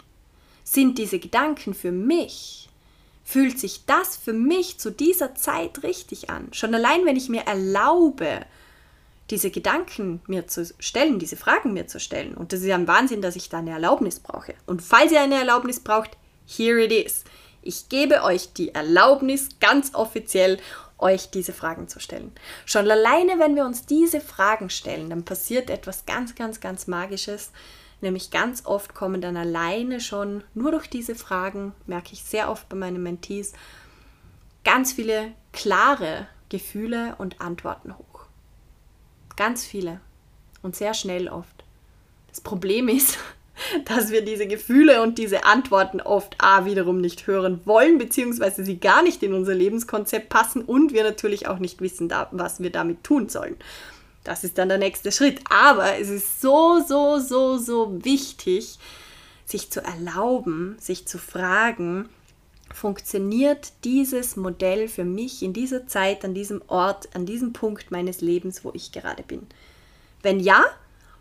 sind 0.72 0.98
diese 1.00 1.18
Gedanken 1.20 1.74
für 1.74 1.92
mich? 1.92 2.70
Fühlt 3.24 3.60
sich 3.60 3.86
das 3.86 4.18
für 4.18 4.34
mich 4.34 4.80
zu 4.80 4.92
dieser 4.92 5.34
Zeit 5.36 5.84
richtig 5.84 6.30
an? 6.30 6.50
Schon 6.52 6.76
allein, 6.76 7.06
wenn 7.06 7.16
ich 7.16 7.30
mir 7.30 7.42
erlaube, 7.42 8.46
diese 9.32 9.52
Gedanken 9.52 10.22
mir 10.28 10.48
zu 10.48 10.72
stellen, 10.80 11.20
diese 11.20 11.38
Fragen 11.38 11.74
mir 11.74 11.88
zu 11.88 12.00
stellen. 12.00 12.36
Und 12.36 12.54
das 12.54 12.62
ist 12.62 12.68
ja 12.68 12.76
ein 12.76 12.88
Wahnsinn, 12.88 13.22
dass 13.22 13.36
ich 13.36 13.50
da 13.50 13.60
eine 13.60 13.72
Erlaubnis 13.72 14.20
brauche. 14.20 14.54
Und 14.66 14.82
falls 14.82 15.12
ihr 15.12 15.22
eine 15.22 15.36
Erlaubnis 15.40 15.80
braucht, 15.80 16.18
here 16.48 16.84
it 16.84 16.92
is. 16.92 17.24
Ich 17.62 17.90
gebe 17.90 18.24
euch 18.24 18.54
die 18.54 18.74
Erlaubnis, 18.74 19.50
ganz 19.60 19.94
offiziell 19.94 20.60
euch 20.98 21.30
diese 21.30 21.54
Fragen 21.54 21.88
zu 21.88 22.00
stellen. 22.00 22.32
Schon 22.66 22.90
alleine, 22.90 23.40
wenn 23.40 23.56
wir 23.56 23.66
uns 23.66 23.86
diese 23.86 24.22
Fragen 24.22 24.70
stellen, 24.70 25.10
dann 25.10 25.26
passiert 25.26 25.70
etwas 25.70 26.06
ganz, 26.06 26.36
ganz, 26.36 26.60
ganz 26.60 26.88
Magisches. 26.88 27.52
Nämlich 28.02 28.32
ganz 28.32 28.66
oft 28.66 28.96
kommen 28.96 29.22
dann 29.22 29.36
alleine 29.36 30.00
schon, 30.00 30.44
nur 30.54 30.72
durch 30.72 30.88
diese 30.88 31.16
Fragen, 31.16 31.74
merke 31.86 32.14
ich 32.14 32.24
sehr 32.24 32.50
oft 32.50 32.70
bei 32.70 32.76
meinen 32.76 33.04
Mentees, 33.04 33.54
ganz 34.64 34.94
viele 34.94 35.34
klare 35.52 36.28
Gefühle 36.50 37.16
und 37.18 37.42
Antworten 37.42 37.98
hoch. 37.98 38.26
Ganz 39.36 39.66
viele 39.66 40.00
und 40.62 40.76
sehr 40.76 40.94
schnell 40.94 41.28
oft. 41.28 41.64
Das 42.30 42.42
Problem 42.42 42.88
ist, 42.88 43.18
dass 43.86 44.12
wir 44.12 44.24
diese 44.24 44.48
Gefühle 44.48 45.02
und 45.02 45.18
diese 45.18 45.44
Antworten 45.44 46.00
oft 46.02 46.36
A 46.40 46.66
wiederum 46.66 47.02
nicht 47.02 47.28
hören 47.28 47.62
wollen, 47.66 47.98
beziehungsweise 47.98 48.64
sie 48.64 48.80
gar 48.80 49.04
nicht 49.04 49.24
in 49.24 49.34
unser 49.34 49.54
Lebenskonzept 49.54 50.30
passen 50.30 50.62
und 50.62 50.94
wir 50.94 51.04
natürlich 51.04 51.48
auch 51.48 51.60
nicht 51.60 51.82
wissen, 51.82 52.12
was 52.32 52.62
wir 52.62 52.72
damit 52.72 53.04
tun 53.04 53.30
sollen. 53.30 53.58
Das 54.24 54.44
ist 54.44 54.58
dann 54.58 54.70
der 54.70 54.78
nächste 54.78 55.12
Schritt. 55.12 55.40
Aber 55.50 55.98
es 55.98 56.10
ist 56.10 56.42
so, 56.42 56.82
so, 56.86 57.20
so, 57.20 57.58
so 57.58 58.04
wichtig, 58.04 58.80
sich 59.46 59.72
zu 59.72 59.82
erlauben, 59.84 60.78
sich 60.80 61.08
zu 61.08 61.18
fragen, 61.18 62.10
funktioniert 62.74 63.74
dieses 63.84 64.36
Modell 64.36 64.88
für 64.88 65.04
mich 65.04 65.42
in 65.42 65.54
dieser 65.54 65.88
Zeit, 65.88 66.24
an 66.24 66.34
diesem 66.34 66.62
Ort, 66.68 67.10
an 67.16 67.26
diesem 67.26 67.54
Punkt 67.54 67.92
meines 67.92 68.22
Lebens, 68.22 68.64
wo 68.64 68.72
ich 68.74 68.92
gerade 68.92 69.24
bin? 69.24 69.48
Wenn 70.22 70.40
ja, 70.40 70.66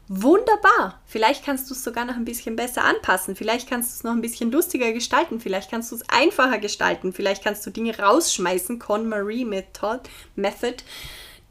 wunderbar. 0.09 1.01
Vielleicht 1.07 1.45
kannst 1.45 1.71
du 1.71 1.75
es 1.75 1.85
sogar 1.85 2.05
noch 2.05 2.17
ein 2.17 2.25
bisschen 2.25 2.57
besser 2.57 2.85
anpassen. 2.85 3.37
Vielleicht 3.37 3.69
kannst 3.69 3.91
du 3.91 3.95
es 3.97 4.05
noch 4.05 4.13
ein 4.13 4.23
bisschen 4.23 4.51
lustiger 4.51 4.93
gestalten. 4.93 5.41
Vielleicht 5.41 5.71
kannst 5.71 5.93
du 5.93 5.97
es 5.97 6.09
einfacher 6.09 6.59
gestalten. 6.59 7.13
Vielleicht 7.13 7.45
kannst 7.45 7.65
du 7.67 7.71
Dinge 7.71 7.99
rausschmeißen, 7.99 8.79
Con-Marie 8.79 9.45
Method, 9.45 10.01
Method, 10.35 10.83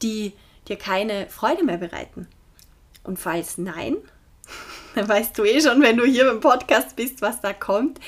die 0.02 0.34
dir 0.68 0.78
keine 0.78 1.28
Freude 1.30 1.64
mehr 1.64 1.78
bereiten? 1.78 2.28
Und 3.04 3.18
falls 3.18 3.58
nein, 3.58 3.98
dann 4.96 5.08
weißt 5.08 5.38
du 5.38 5.44
eh 5.44 5.62
schon, 5.62 5.82
wenn 5.82 5.98
du 5.98 6.06
hier 6.06 6.26
beim 6.26 6.40
Podcast 6.40 6.96
bist, 6.96 7.22
was 7.22 7.42
da 7.42 7.54
kommt, 7.54 8.00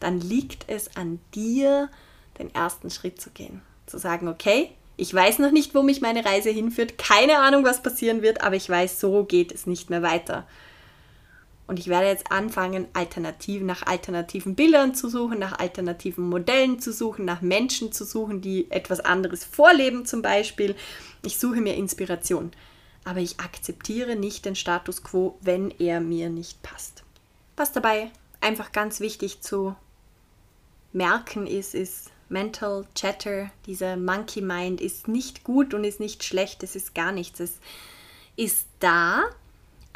dann 0.00 0.20
liegt 0.20 0.64
es 0.68 0.96
an 0.96 1.20
dir, 1.34 1.88
den 2.38 2.54
ersten 2.54 2.90
Schritt 2.90 3.20
zu 3.20 3.30
gehen. 3.30 3.62
Zu 3.86 3.98
sagen, 3.98 4.28
okay, 4.28 4.70
ich 4.96 5.14
weiß 5.14 5.38
noch 5.38 5.52
nicht, 5.52 5.74
wo 5.74 5.82
mich 5.82 6.00
meine 6.00 6.24
Reise 6.24 6.50
hinführt, 6.50 6.98
keine 6.98 7.38
Ahnung, 7.38 7.64
was 7.64 7.82
passieren 7.82 8.22
wird, 8.22 8.42
aber 8.42 8.56
ich 8.56 8.68
weiß, 8.68 9.00
so 9.00 9.24
geht 9.24 9.52
es 9.52 9.66
nicht 9.66 9.90
mehr 9.90 10.02
weiter. 10.02 10.46
Und 11.68 11.78
ich 11.78 11.88
werde 11.88 12.06
jetzt 12.06 12.32
anfangen, 12.32 12.88
Alternativen 12.94 13.66
nach 13.66 13.82
alternativen 13.86 14.54
Bildern 14.54 14.94
zu 14.94 15.10
suchen, 15.10 15.38
nach 15.38 15.58
alternativen 15.58 16.26
Modellen 16.26 16.80
zu 16.80 16.94
suchen, 16.94 17.26
nach 17.26 17.42
Menschen 17.42 17.92
zu 17.92 18.04
suchen, 18.04 18.40
die 18.40 18.70
etwas 18.70 19.00
anderes 19.00 19.44
vorleben 19.44 20.06
zum 20.06 20.22
Beispiel. 20.22 20.74
Ich 21.24 21.38
suche 21.38 21.60
mir 21.60 21.76
Inspiration. 21.76 22.52
Aber 23.04 23.20
ich 23.20 23.38
akzeptiere 23.38 24.16
nicht 24.16 24.46
den 24.46 24.56
Status 24.56 25.04
quo, 25.04 25.36
wenn 25.42 25.70
er 25.78 26.00
mir 26.00 26.30
nicht 26.30 26.62
passt. 26.62 27.04
Was 27.56 27.70
dabei 27.70 28.10
einfach 28.40 28.72
ganz 28.72 29.00
wichtig 29.00 29.42
zu 29.42 29.76
merken 30.92 31.46
ist, 31.46 31.74
ist 31.74 32.10
Mental 32.30 32.86
Chatter, 32.94 33.50
dieser 33.66 33.96
Monkey 33.96 34.40
Mind 34.40 34.80
ist 34.80 35.06
nicht 35.06 35.44
gut 35.44 35.74
und 35.74 35.84
ist 35.84 36.00
nicht 36.00 36.24
schlecht, 36.24 36.62
es 36.62 36.76
ist 36.76 36.94
gar 36.94 37.12
nichts. 37.12 37.40
Es 37.40 37.58
ist 38.36 38.66
da, 38.80 39.24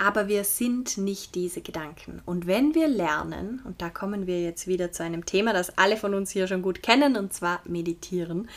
aber 0.03 0.27
wir 0.27 0.43
sind 0.43 0.99
nicht 0.99 1.37
diese 1.37 1.61
Gedanken. 1.61 2.23
Und 2.27 2.49
wenn 2.49 2.75
wir 2.75 2.89
lernen, 2.89 3.63
und 3.65 3.81
da 3.81 3.89
kommen 3.89 4.27
wir 4.27 4.43
jetzt 4.43 4.67
wieder 4.67 4.91
zu 4.91 5.05
einem 5.05 5.25
Thema, 5.25 5.53
das 5.53 5.79
alle 5.79 5.97
von 5.97 6.13
uns 6.15 6.33
hier 6.33 6.49
schon 6.49 6.61
gut 6.61 6.83
kennen, 6.83 7.17
und 7.17 7.33
zwar 7.33 7.61
meditieren, 7.67 8.49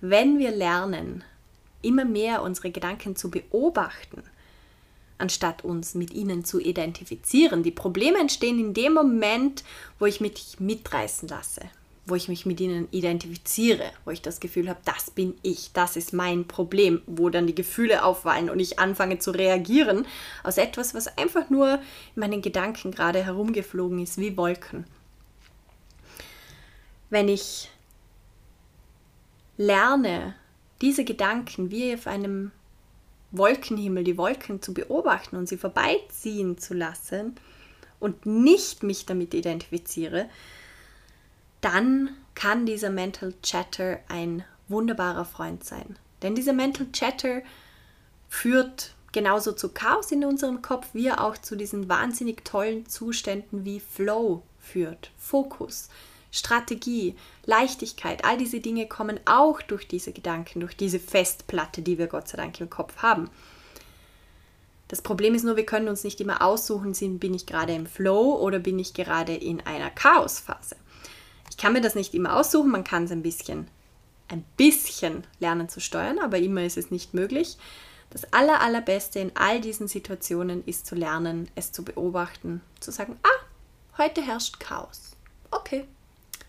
wenn 0.00 0.40
wir 0.40 0.50
lernen, 0.50 1.22
immer 1.82 2.04
mehr 2.04 2.42
unsere 2.42 2.72
Gedanken 2.72 3.14
zu 3.14 3.30
beobachten, 3.30 4.24
anstatt 5.18 5.62
uns 5.62 5.94
mit 5.94 6.12
ihnen 6.12 6.44
zu 6.44 6.58
identifizieren. 6.58 7.62
Die 7.62 7.70
Probleme 7.70 8.18
entstehen 8.18 8.58
in 8.58 8.74
dem 8.74 8.94
Moment, 8.94 9.62
wo 10.00 10.06
ich 10.06 10.20
mich 10.20 10.58
mitreißen 10.58 11.28
lasse, 11.28 11.60
wo 12.08 12.14
ich 12.14 12.28
mich 12.28 12.46
mit 12.46 12.60
ihnen 12.60 12.88
identifiziere, 12.90 13.84
wo 14.04 14.10
ich 14.10 14.22
das 14.22 14.40
Gefühl 14.40 14.68
habe, 14.68 14.80
das 14.84 15.10
bin 15.10 15.34
ich, 15.42 15.72
das 15.72 15.96
ist 15.96 16.12
mein 16.12 16.46
Problem, 16.46 17.02
wo 17.06 17.28
dann 17.28 17.46
die 17.46 17.54
Gefühle 17.54 18.04
aufwallen 18.04 18.50
und 18.50 18.60
ich 18.60 18.78
anfange 18.78 19.18
zu 19.18 19.30
reagieren 19.30 20.06
aus 20.42 20.58
etwas, 20.58 20.94
was 20.94 21.18
einfach 21.18 21.50
nur 21.50 21.74
in 22.14 22.20
meinen 22.20 22.42
Gedanken 22.42 22.90
gerade 22.90 23.24
herumgeflogen 23.24 23.98
ist, 23.98 24.18
wie 24.18 24.36
Wolken. 24.36 24.84
Wenn 27.10 27.28
ich 27.28 27.70
lerne, 29.56 30.34
diese 30.80 31.04
Gedanken 31.04 31.70
wie 31.70 31.94
auf 31.94 32.06
einem 32.06 32.52
Wolkenhimmel, 33.30 34.04
die 34.04 34.16
Wolken 34.16 34.62
zu 34.62 34.72
beobachten 34.72 35.36
und 35.36 35.48
sie 35.48 35.58
vorbeiziehen 35.58 36.56
zu 36.58 36.74
lassen 36.74 37.34
und 38.00 38.24
nicht 38.24 38.82
mich 38.82 39.04
damit 39.04 39.34
identifiziere, 39.34 40.28
dann 41.60 42.10
kann 42.34 42.66
dieser 42.66 42.90
Mental 42.90 43.34
Chatter 43.42 43.98
ein 44.08 44.44
wunderbarer 44.68 45.24
Freund 45.24 45.64
sein. 45.64 45.98
Denn 46.22 46.34
dieser 46.34 46.52
Mental 46.52 46.86
Chatter 46.92 47.42
führt 48.28 48.94
genauso 49.12 49.52
zu 49.52 49.70
Chaos 49.70 50.12
in 50.12 50.24
unserem 50.24 50.62
Kopf, 50.62 50.88
wie 50.92 51.06
er 51.06 51.24
auch 51.24 51.38
zu 51.38 51.56
diesen 51.56 51.88
wahnsinnig 51.88 52.44
tollen 52.44 52.86
Zuständen 52.86 53.64
wie 53.64 53.80
Flow 53.80 54.42
führt, 54.60 55.10
Fokus, 55.16 55.88
Strategie, 56.30 57.16
Leichtigkeit, 57.46 58.24
all 58.24 58.36
diese 58.36 58.60
Dinge 58.60 58.86
kommen 58.86 59.18
auch 59.24 59.62
durch 59.62 59.88
diese 59.88 60.12
Gedanken, 60.12 60.60
durch 60.60 60.76
diese 60.76 61.00
Festplatte, 61.00 61.80
die 61.80 61.98
wir 61.98 62.06
Gott 62.06 62.28
sei 62.28 62.36
Dank 62.36 62.60
im 62.60 62.68
Kopf 62.68 62.98
haben. 62.98 63.30
Das 64.88 65.02
Problem 65.02 65.34
ist 65.34 65.44
nur, 65.44 65.56
wir 65.56 65.66
können 65.66 65.88
uns 65.88 66.04
nicht 66.04 66.20
immer 66.20 66.42
aussuchen, 66.42 66.92
bin 67.18 67.34
ich 67.34 67.46
gerade 67.46 67.74
im 67.74 67.86
Flow 67.86 68.36
oder 68.36 68.58
bin 68.58 68.78
ich 68.78 68.94
gerade 68.94 69.34
in 69.34 69.60
einer 69.66 69.90
Chaosphase. 69.90 70.76
Ich 71.58 71.62
kann 71.62 71.72
mir 71.72 71.80
das 71.80 71.96
nicht 71.96 72.14
immer 72.14 72.36
aussuchen, 72.36 72.70
man 72.70 72.84
kann 72.84 73.02
es 73.02 73.10
ein 73.10 73.20
bisschen, 73.20 73.66
ein 74.28 74.44
bisschen 74.56 75.24
lernen 75.40 75.68
zu 75.68 75.80
steuern, 75.80 76.20
aber 76.20 76.38
immer 76.38 76.62
ist 76.62 76.76
es 76.76 76.92
nicht 76.92 77.14
möglich. 77.14 77.58
Das 78.10 78.32
aller, 78.32 78.60
allerbeste 78.60 79.18
in 79.18 79.32
all 79.34 79.60
diesen 79.60 79.88
Situationen 79.88 80.62
ist 80.66 80.86
zu 80.86 80.94
lernen, 80.94 81.48
es 81.56 81.72
zu 81.72 81.82
beobachten, 81.82 82.60
zu 82.78 82.92
sagen, 82.92 83.18
ah, 83.24 83.98
heute 84.00 84.22
herrscht 84.22 84.60
Chaos. 84.60 85.16
Okay, 85.50 85.88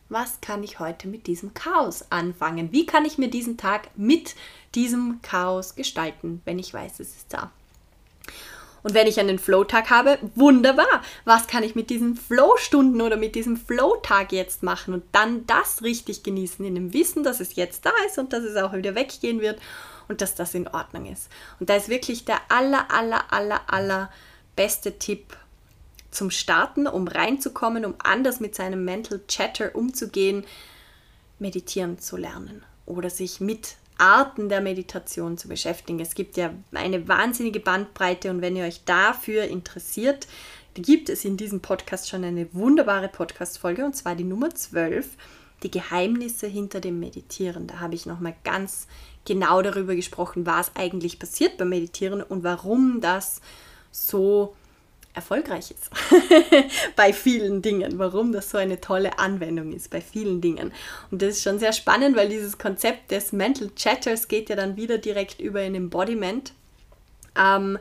was 0.09 0.41
kann 0.41 0.61
ich 0.61 0.77
heute 0.77 1.07
mit 1.07 1.25
diesem 1.25 1.55
Chaos 1.55 2.11
anfangen? 2.11 2.71
Wie 2.71 2.85
kann 2.85 3.03
ich 3.03 3.17
mir 3.17 3.31
diesen 3.31 3.57
Tag 3.57 3.89
mit 3.97 4.35
diesem 4.75 5.23
Chaos 5.23 5.73
gestalten, 5.73 6.43
wenn 6.45 6.59
ich 6.59 6.71
weiß, 6.71 6.99
es 6.99 7.15
ist 7.15 7.33
da? 7.33 7.51
Und 8.83 8.93
wenn 8.93 9.07
ich 9.07 9.19
einen 9.19 9.39
Flow-Tag 9.39 9.89
habe, 9.89 10.19
wunderbar. 10.35 11.01
Was 11.25 11.47
kann 11.47 11.63
ich 11.63 11.75
mit 11.75 11.89
diesen 11.89 12.15
Flow-Stunden 12.15 13.01
oder 13.01 13.17
mit 13.17 13.35
diesem 13.35 13.57
Flow-Tag 13.57 14.31
jetzt 14.31 14.63
machen 14.63 14.93
und 14.93 15.03
dann 15.11 15.45
das 15.47 15.83
richtig 15.83 16.23
genießen, 16.23 16.65
in 16.65 16.75
dem 16.75 16.93
Wissen, 16.93 17.23
dass 17.23 17.39
es 17.39 17.55
jetzt 17.55 17.85
da 17.85 17.91
ist 18.07 18.17
und 18.17 18.33
dass 18.33 18.43
es 18.43 18.55
auch 18.55 18.73
wieder 18.73 18.95
weggehen 18.95 19.41
wird 19.41 19.59
und 20.07 20.21
dass 20.21 20.35
das 20.35 20.53
in 20.53 20.67
Ordnung 20.67 21.05
ist. 21.05 21.29
Und 21.59 21.69
da 21.69 21.75
ist 21.75 21.89
wirklich 21.89 22.25
der 22.25 22.39
aller, 22.49 22.91
aller, 22.91 23.31
aller, 23.31 23.61
aller 23.67 24.11
beste 24.55 24.97
Tipp 24.97 25.37
zum 26.11 26.31
Starten, 26.31 26.87
um 26.87 27.07
reinzukommen, 27.07 27.85
um 27.85 27.95
anders 27.99 28.39
mit 28.39 28.55
seinem 28.55 28.83
Mental 28.83 29.21
Chatter 29.27 29.75
umzugehen, 29.75 30.45
meditieren 31.37 31.99
zu 31.99 32.17
lernen 32.17 32.63
oder 32.85 33.09
sich 33.09 33.39
mit 33.39 33.75
Arten 33.99 34.49
der 34.49 34.61
Meditation 34.61 35.37
zu 35.37 35.47
beschäftigen. 35.47 35.99
Es 35.99 36.15
gibt 36.15 36.37
ja 36.37 36.53
eine 36.73 37.07
wahnsinnige 37.07 37.59
Bandbreite 37.59 38.29
und 38.31 38.41
wenn 38.41 38.55
ihr 38.55 38.65
euch 38.65 38.83
dafür 38.85 39.43
interessiert, 39.43 40.27
gibt 40.73 41.09
es 41.09 41.25
in 41.25 41.37
diesem 41.37 41.59
Podcast 41.59 42.09
schon 42.09 42.23
eine 42.23 42.53
wunderbare 42.53 43.09
Podcast-Folge 43.09 43.85
und 43.85 43.95
zwar 43.95 44.15
die 44.15 44.23
Nummer 44.23 44.53
12, 44.53 45.09
die 45.63 45.71
Geheimnisse 45.71 46.47
hinter 46.47 46.79
dem 46.79 46.99
Meditieren. 46.99 47.67
Da 47.67 47.79
habe 47.79 47.95
ich 47.95 48.05
nochmal 48.05 48.35
ganz 48.43 48.87
genau 49.25 49.61
darüber 49.61 49.95
gesprochen, 49.95 50.45
was 50.45 50.75
eigentlich 50.75 51.19
passiert 51.19 51.57
beim 51.57 51.69
Meditieren 51.69 52.21
und 52.21 52.43
warum 52.43 53.01
das 53.01 53.41
so 53.91 54.55
erfolgreich 55.13 55.71
ist 55.71 55.89
bei 56.95 57.13
vielen 57.13 57.61
Dingen, 57.61 57.97
warum 57.97 58.31
das 58.31 58.51
so 58.51 58.57
eine 58.57 58.79
tolle 58.79 59.19
Anwendung 59.19 59.73
ist 59.73 59.89
bei 59.89 60.01
vielen 60.01 60.41
Dingen. 60.41 60.71
Und 61.11 61.21
das 61.21 61.29
ist 61.29 61.43
schon 61.43 61.59
sehr 61.59 61.73
spannend, 61.73 62.15
weil 62.15 62.29
dieses 62.29 62.57
Konzept 62.57 63.11
des 63.11 63.31
Mental 63.31 63.69
Chatters 63.75 64.27
geht 64.27 64.49
ja 64.49 64.55
dann 64.55 64.75
wieder 64.75 64.97
direkt 64.97 65.41
über 65.41 65.61
in 65.61 65.75
Embodiment. 65.75 66.53
Ähm, 67.35 67.79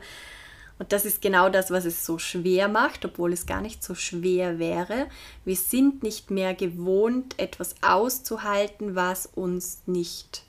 und 0.79 0.93
das 0.93 1.05
ist 1.05 1.21
genau 1.21 1.49
das, 1.49 1.71
was 1.71 1.83
es 1.83 2.05
so 2.05 2.17
schwer 2.17 2.69
macht, 2.69 3.03
obwohl 3.03 3.33
es 3.33 3.45
gar 3.45 3.61
nicht 3.61 3.83
so 3.83 3.95
schwer 3.95 4.59
wäre. 4.59 5.07
Wir 5.43 5.57
sind 5.57 6.03
nicht 6.03 6.31
mehr 6.31 6.53
gewohnt, 6.53 7.37
etwas 7.37 7.75
auszuhalten, 7.81 8.95
was 8.95 9.25
uns 9.25 9.81
nicht, 9.85 10.43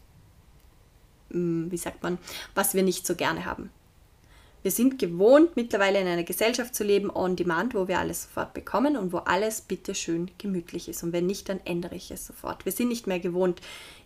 hm, 1.31 1.71
wie 1.71 1.77
sagt 1.77 2.05
man, 2.05 2.19
was 2.55 2.75
wir 2.75 2.85
nicht 2.85 3.07
so 3.07 3.17
gerne 3.17 3.45
haben. 3.45 3.71
Wir 4.63 4.71
sind 4.71 4.99
gewohnt, 4.99 5.57
mittlerweile 5.57 6.01
in 6.01 6.07
einer 6.07 6.23
Gesellschaft 6.23 6.75
zu 6.75 6.85
leben, 6.85 7.11
on 7.11 7.35
demand, 7.35 7.75
wo 7.75 7.89
wir 7.89 7.99
alles 7.99 8.25
sofort 8.25 8.53
bekommen 8.53 8.97
und 8.97 9.13
wo 9.13 9.19
alles 9.19 9.63
bitte 9.63 9.95
schön 9.95 10.31
gemütlich 10.37 10.89
ist. 10.89 11.03
Und 11.03 11.13
wenn 11.15 11.27
nicht, 11.27 11.49
dann 11.49 11.61
ändere 11.65 11.95
ich 11.95 12.11
es 12.11 12.27
sofort. 12.27 12.67
Wir 12.67 12.73
sind 12.73 12.89
nicht 12.89 13.07
mehr 13.07 13.21
gewohnt, 13.21 13.61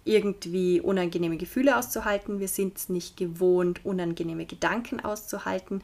irgendwie 0.04 0.80
unangenehme 0.80 1.38
Gefühle 1.38 1.76
auszuhalten. 1.76 2.38
Wir 2.38 2.48
sind 2.48 2.88
nicht 2.88 3.16
gewohnt, 3.16 3.84
unangenehme 3.84 4.46
Gedanken 4.46 5.00
auszuhalten. 5.00 5.82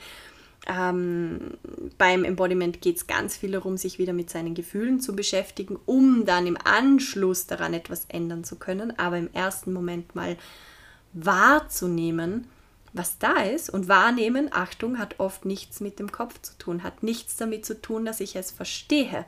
Ähm, 0.69 1.55
beim 1.99 2.25
Embodiment 2.25 2.81
geht 2.81 2.97
es 2.97 3.07
ganz 3.07 3.37
viel 3.37 3.53
darum, 3.53 3.77
sich 3.77 3.99
wieder 3.99 4.13
mit 4.13 4.31
seinen 4.31 4.55
Gefühlen 4.55 5.01
zu 5.01 5.17
beschäftigen, 5.17 5.79
um 5.87 6.27
dann 6.27 6.47
im 6.47 6.59
Anschluss 6.63 7.47
daran 7.47 7.75
etwas 7.75 8.05
ändern 8.09 8.45
zu 8.45 8.57
können. 8.57 8.97
Aber 8.99 9.19
im 9.19 9.33
ersten 9.33 9.73
Moment 9.73 10.15
mal 10.15 10.37
wahrzunehmen, 11.13 12.47
was 12.93 13.19
da 13.19 13.43
ist. 13.43 13.71
Und 13.71 13.89
wahrnehmen, 13.89 14.49
Achtung, 14.53 14.99
hat 14.99 15.19
oft 15.19 15.45
nichts 15.45 15.81
mit 15.81 15.99
dem 15.99 16.13
Kopf 16.13 16.41
zu 16.43 16.57
tun, 16.59 16.83
hat 16.83 17.03
nichts 17.03 17.37
damit 17.37 17.65
zu 17.65 17.81
tun, 17.81 18.05
dass 18.05 18.21
ich 18.21 18.37
es 18.37 18.51
verstehe. 18.51 19.25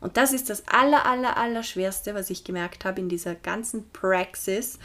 Und 0.00 0.16
das 0.16 0.32
ist 0.32 0.50
das 0.50 0.68
aller, 0.68 1.06
aller, 1.06 1.36
aller 1.36 1.62
Schwerste, 1.62 2.14
was 2.14 2.30
ich 2.30 2.44
gemerkt 2.44 2.84
habe 2.84 3.00
in 3.00 3.08
dieser 3.08 3.34
ganzen 3.34 3.88
Praxis, 3.90 4.78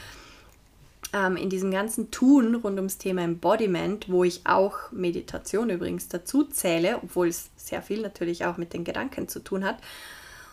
ähm, 1.14 1.36
in 1.36 1.50
diesem 1.50 1.72
ganzen 1.72 2.12
Tun 2.12 2.56
rund 2.56 2.78
ums 2.78 2.98
Thema 2.98 3.24
Embodiment, 3.24 4.10
wo 4.10 4.24
ich 4.24 4.42
auch 4.46 4.92
Meditation 4.92 5.70
übrigens 5.70 6.08
dazu 6.08 6.46
zähle, 6.46 7.00
obwohl 7.04 7.28
es 7.28 7.50
sehr 7.58 7.82
viel 7.82 8.02
natürlich 8.02 8.46
auch 8.46 8.58
mit 8.58 8.74
den 8.74 8.84
Gedanken 8.84 9.28
zu 9.28 9.40
tun 9.40 9.66
hat 9.66 9.78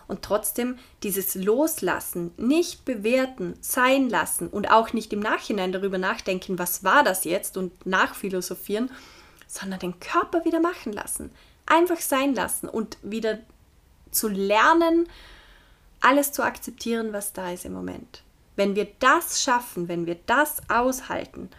und 0.09 0.23
trotzdem 0.23 0.79
dieses 1.03 1.35
Loslassen, 1.35 2.33
nicht 2.39 2.85
bewerten, 2.85 3.55
sein 3.61 4.09
lassen 4.09 4.49
und 4.49 4.71
auch 4.71 4.93
nicht 4.93 5.13
im 5.13 5.21
Nachhinein 5.21 5.71
darüber 5.71 5.99
nachdenken, 5.99 6.59
was 6.59 6.83
war 6.83 7.05
das 7.05 7.25
jetzt 7.25 7.57
und 7.57 7.87
nachphilosophieren, 7.87 8.91
sondern 9.47 9.79
den 9.79 10.01
Körper 10.01 10.45
wieder 10.45 10.61
machen 10.61 10.93
lassen. 10.93 11.31
Einfach 11.67 12.01
sein 12.01 12.35
lassen 12.35 12.69
und 12.69 12.97
wieder 13.03 13.39
zu 14.11 14.29
lernen, 14.29 15.09
alles 16.01 16.33
zu 16.33 16.43
akzeptieren, 16.43 17.13
was 17.13 17.33
da 17.33 17.53
ist 17.53 17.65
im 17.65 17.75
Moment. 17.75 18.23
Wenn 18.57 18.75
wir 18.75 18.89
das 18.99 19.43
schaffen, 19.43 19.89
wenn 19.89 20.07
wir 20.07 20.17
das 20.27 20.63
aushalten, 20.69 21.51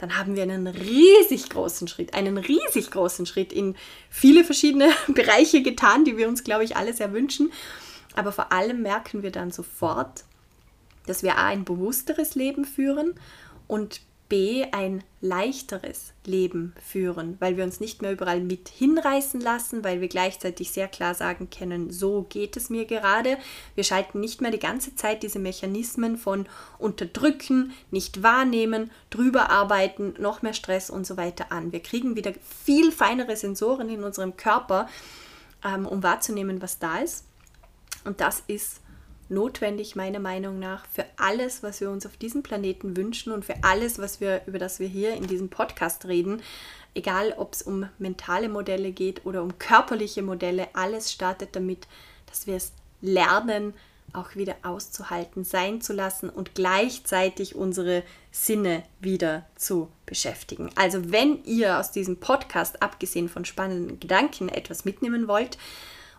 dann 0.00 0.16
haben 0.16 0.34
wir 0.34 0.44
einen 0.44 0.66
riesig 0.66 1.50
großen 1.50 1.86
Schritt, 1.86 2.14
einen 2.14 2.38
riesig 2.38 2.90
großen 2.90 3.26
Schritt 3.26 3.52
in 3.52 3.76
viele 4.08 4.44
verschiedene 4.44 4.90
Bereiche 5.08 5.62
getan, 5.62 6.06
die 6.06 6.16
wir 6.16 6.26
uns, 6.26 6.42
glaube 6.42 6.64
ich, 6.64 6.74
alle 6.74 6.94
sehr 6.94 7.12
wünschen. 7.12 7.52
Aber 8.14 8.32
vor 8.32 8.50
allem 8.50 8.80
merken 8.80 9.22
wir 9.22 9.30
dann 9.30 9.50
sofort, 9.50 10.24
dass 11.06 11.22
wir 11.22 11.36
ein 11.36 11.64
bewussteres 11.64 12.34
Leben 12.34 12.64
führen 12.64 13.14
und 13.66 14.00
B, 14.30 14.64
ein 14.70 15.02
leichteres 15.20 16.14
Leben 16.24 16.72
führen, 16.80 17.36
weil 17.40 17.56
wir 17.56 17.64
uns 17.64 17.80
nicht 17.80 18.00
mehr 18.00 18.12
überall 18.12 18.40
mit 18.40 18.68
hinreißen 18.68 19.40
lassen, 19.40 19.84
weil 19.84 20.00
wir 20.00 20.06
gleichzeitig 20.08 20.70
sehr 20.70 20.88
klar 20.88 21.14
sagen 21.14 21.50
können, 21.50 21.90
so 21.90 22.22
geht 22.22 22.56
es 22.56 22.70
mir 22.70 22.86
gerade. 22.86 23.36
Wir 23.74 23.84
schalten 23.84 24.20
nicht 24.20 24.40
mehr 24.40 24.52
die 24.52 24.60
ganze 24.60 24.94
Zeit 24.94 25.24
diese 25.24 25.40
Mechanismen 25.40 26.16
von 26.16 26.46
unterdrücken, 26.78 27.72
nicht 27.90 28.22
wahrnehmen, 28.22 28.90
drüber 29.10 29.50
arbeiten, 29.50 30.14
noch 30.18 30.42
mehr 30.42 30.54
Stress 30.54 30.88
und 30.88 31.06
so 31.06 31.16
weiter 31.16 31.50
an. 31.50 31.72
Wir 31.72 31.80
kriegen 31.80 32.14
wieder 32.14 32.32
viel 32.64 32.92
feinere 32.92 33.36
Sensoren 33.36 33.88
in 33.90 34.04
unserem 34.04 34.36
Körper, 34.36 34.88
ähm, 35.64 35.86
um 35.86 36.04
wahrzunehmen, 36.04 36.62
was 36.62 36.78
da 36.78 36.98
ist. 36.98 37.26
Und 38.04 38.20
das 38.20 38.44
ist 38.46 38.80
notwendig 39.30 39.96
meiner 39.96 40.18
Meinung 40.18 40.58
nach 40.58 40.86
für 40.86 41.04
alles, 41.16 41.62
was 41.62 41.80
wir 41.80 41.90
uns 41.90 42.04
auf 42.04 42.16
diesem 42.16 42.42
Planeten 42.42 42.96
wünschen 42.96 43.32
und 43.32 43.44
für 43.44 43.62
alles, 43.62 43.98
was 43.98 44.20
wir 44.20 44.42
über 44.46 44.58
das 44.58 44.80
wir 44.80 44.88
hier 44.88 45.14
in 45.14 45.26
diesem 45.26 45.48
Podcast 45.48 46.06
reden. 46.06 46.42
Egal, 46.94 47.34
ob 47.36 47.54
es 47.54 47.62
um 47.62 47.88
mentale 47.98 48.48
Modelle 48.48 48.90
geht 48.90 49.24
oder 49.24 49.42
um 49.42 49.58
körperliche 49.58 50.22
Modelle, 50.22 50.68
alles 50.74 51.12
startet 51.12 51.54
damit, 51.54 51.86
dass 52.26 52.46
wir 52.46 52.56
es 52.56 52.72
lernen, 53.00 53.74
auch 54.12 54.34
wieder 54.34 54.56
auszuhalten, 54.62 55.44
sein 55.44 55.80
zu 55.80 55.92
lassen 55.92 56.30
und 56.30 56.54
gleichzeitig 56.54 57.54
unsere 57.54 58.02
Sinne 58.32 58.82
wieder 58.98 59.46
zu 59.56 59.88
beschäftigen. 60.04 60.70
Also 60.74 61.12
wenn 61.12 61.44
ihr 61.44 61.78
aus 61.78 61.92
diesem 61.92 62.18
Podcast, 62.18 62.82
abgesehen 62.82 63.28
von 63.28 63.44
spannenden 63.44 64.00
Gedanken, 64.00 64.48
etwas 64.48 64.84
mitnehmen 64.84 65.28
wollt, 65.28 65.58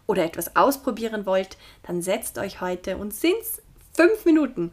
oder 0.08 0.24
etwas 0.24 0.56
ausprobieren 0.56 1.26
wollt, 1.26 1.58
dann 1.84 2.02
setzt 2.02 2.38
euch 2.38 2.62
heute 2.62 2.98
und 2.98 3.14
sind 3.14 3.40
es 3.42 3.62
fünf 3.94 4.26
Minuten. 4.26 4.72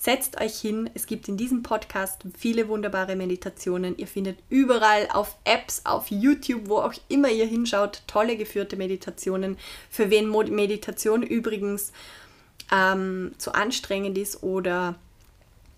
Setzt 0.00 0.40
euch 0.40 0.56
hin. 0.56 0.88
Es 0.94 1.06
gibt 1.06 1.26
in 1.26 1.36
diesem 1.36 1.64
Podcast 1.64 2.22
viele 2.38 2.68
wunderbare 2.68 3.16
Meditationen. 3.16 3.98
Ihr 3.98 4.06
findet 4.06 4.38
überall 4.48 5.08
auf 5.12 5.36
Apps, 5.42 5.82
auf 5.84 6.12
YouTube, 6.12 6.68
wo 6.68 6.76
auch 6.76 6.94
immer 7.08 7.30
ihr 7.30 7.46
hinschaut, 7.46 8.02
tolle 8.06 8.36
geführte 8.36 8.76
Meditationen. 8.76 9.58
Für 9.90 10.08
wen 10.10 10.28
Meditation 10.28 11.24
übrigens 11.24 11.92
ähm, 12.72 13.32
zu 13.38 13.52
anstrengend 13.54 14.16
ist 14.16 14.44
oder 14.44 14.94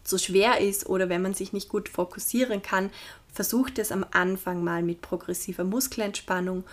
zu 0.04 0.18
schwer 0.18 0.60
ist 0.60 0.86
oder 0.86 1.08
wenn 1.08 1.22
man 1.22 1.32
sich 1.32 1.54
nicht 1.54 1.70
gut 1.70 1.88
fokussieren 1.88 2.60
kann, 2.60 2.90
versucht 3.32 3.78
es 3.78 3.92
am 3.92 4.04
Anfang 4.10 4.62
mal 4.62 4.82
mit 4.82 5.00
progressiver 5.00 5.64
Muskelentspannung 5.64 6.64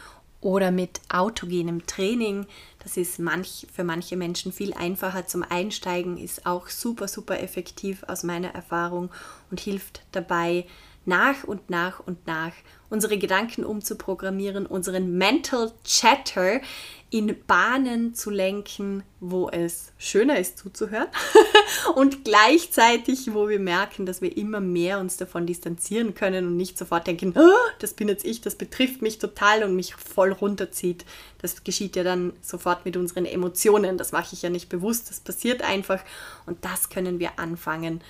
oder 0.41 0.71
mit 0.71 1.02
autogenem 1.10 1.86
Training. 1.88 2.45
Das 2.80 2.97
ist 2.97 3.19
manch, 3.19 3.67
für 3.73 3.84
manche 3.84 4.15
Menschen 4.15 4.52
viel 4.52 4.73
einfacher 4.73 5.28
zum 5.28 5.43
Einsteigen, 5.43 6.17
ist 6.17 6.45
auch 6.45 6.69
super, 6.69 7.08
super 7.08 7.39
effektiv 7.39 8.04
aus 8.08 8.23
meiner 8.23 8.50
Erfahrung 8.50 9.10
und 9.50 9.60
hilft 9.60 10.04
dabei, 10.12 10.65
nach 11.07 11.43
und 11.43 11.69
nach 11.69 11.99
und 11.99 12.27
nach 12.27 12.51
unsere 12.89 13.17
Gedanken 13.17 13.65
umzuprogrammieren, 13.65 14.65
unseren 14.65 15.17
Mental 15.17 15.71
Chatter 15.83 16.61
in 17.09 17.35
Bahnen 17.47 18.13
zu 18.13 18.29
lenken, 18.29 19.03
wo 19.21 19.49
es 19.49 19.93
schöner 19.97 20.37
ist 20.39 20.57
zuzuhören 20.57 21.07
und 21.95 22.25
gleichzeitig, 22.25 23.33
wo 23.33 23.47
wir 23.47 23.59
merken, 23.59 24.05
dass 24.05 24.21
wir 24.21 24.35
immer 24.35 24.59
mehr 24.59 24.99
uns 24.99 25.15
davon 25.15 25.45
distanzieren 25.45 26.15
können 26.15 26.45
und 26.45 26.57
nicht 26.57 26.77
sofort 26.77 27.07
denken, 27.07 27.33
oh, 27.37 27.71
das 27.79 27.93
bin 27.93 28.09
jetzt 28.09 28.25
ich, 28.25 28.41
das 28.41 28.55
betrifft 28.55 29.01
mich 29.01 29.19
total 29.19 29.63
und 29.63 29.75
mich 29.75 29.95
voll 29.95 30.33
runterzieht. 30.33 31.05
Das 31.41 31.63
geschieht 31.63 31.95
ja 31.95 32.03
dann 32.03 32.33
sofort 32.41 32.83
mit 32.83 32.97
unseren 32.97 33.25
Emotionen, 33.25 33.97
das 33.97 34.11
mache 34.11 34.33
ich 34.33 34.41
ja 34.41 34.49
nicht 34.49 34.67
bewusst, 34.67 35.09
das 35.09 35.21
passiert 35.21 35.61
einfach 35.61 36.01
und 36.45 36.65
das 36.65 36.89
können 36.89 37.19
wir 37.19 37.39
anfangen 37.39 38.01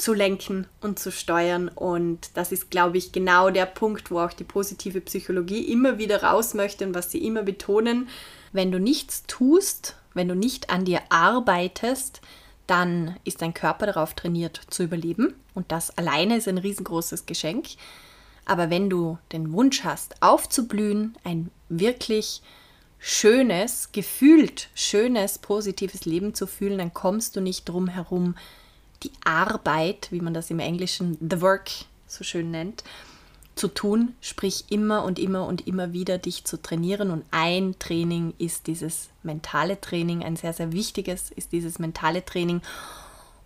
zu 0.00 0.14
lenken 0.14 0.66
und 0.80 0.98
zu 0.98 1.12
steuern. 1.12 1.68
Und 1.68 2.30
das 2.34 2.52
ist, 2.52 2.70
glaube 2.70 2.98
ich, 2.98 3.12
genau 3.12 3.50
der 3.50 3.66
Punkt, 3.66 4.10
wo 4.10 4.20
auch 4.20 4.32
die 4.32 4.44
positive 4.44 5.00
Psychologie 5.00 5.70
immer 5.72 5.98
wieder 5.98 6.22
raus 6.22 6.54
möchte 6.54 6.86
und 6.86 6.94
was 6.94 7.10
sie 7.10 7.24
immer 7.26 7.42
betonen. 7.42 8.08
Wenn 8.52 8.72
du 8.72 8.80
nichts 8.80 9.24
tust, 9.26 9.96
Wenn 10.14 10.28
du 10.28 10.34
nicht 10.34 10.70
an 10.70 10.84
dir 10.84 11.00
arbeitest, 11.08 12.20
dann 12.66 13.16
ist 13.24 13.42
dein 13.42 13.54
Körper 13.54 13.86
darauf 13.86 14.14
trainiert 14.14 14.60
zu 14.70 14.82
überleben 14.82 15.34
und 15.54 15.72
das 15.72 15.96
alleine 15.96 16.36
ist 16.36 16.48
ein 16.48 16.58
riesengroßes 16.58 17.26
Geschenk. 17.26 17.66
Aber 18.44 18.70
wenn 18.70 18.90
du 18.90 19.18
den 19.32 19.52
Wunsch 19.52 19.84
hast, 19.84 20.20
aufzublühen, 20.22 21.16
ein 21.24 21.50
wirklich 21.68 22.42
schönes, 22.98 23.92
gefühlt 23.92 24.68
schönes, 24.74 25.38
positives 25.38 26.04
Leben 26.04 26.34
zu 26.34 26.46
fühlen, 26.46 26.78
dann 26.78 26.92
kommst 26.92 27.36
du 27.36 27.40
nicht 27.40 27.68
drum 27.68 27.88
herum, 27.88 28.34
die 29.02 29.12
Arbeit, 29.24 30.08
wie 30.10 30.20
man 30.20 30.34
das 30.34 30.50
im 30.50 30.58
Englischen 30.58 31.16
the 31.20 31.40
work 31.40 31.70
so 32.06 32.24
schön 32.24 32.50
nennt, 32.50 32.84
zu 33.54 33.68
tun, 33.68 34.14
sprich 34.20 34.64
immer 34.70 35.04
und 35.04 35.18
immer 35.18 35.46
und 35.46 35.66
immer 35.66 35.92
wieder 35.92 36.18
dich 36.18 36.44
zu 36.44 36.60
trainieren. 36.60 37.10
Und 37.10 37.24
ein 37.30 37.74
Training 37.78 38.34
ist 38.38 38.66
dieses 38.66 39.10
mentale 39.22 39.80
Training, 39.80 40.24
ein 40.24 40.36
sehr, 40.36 40.52
sehr 40.52 40.72
wichtiges 40.72 41.30
ist 41.30 41.52
dieses 41.52 41.78
mentale 41.78 42.24
Training. 42.24 42.62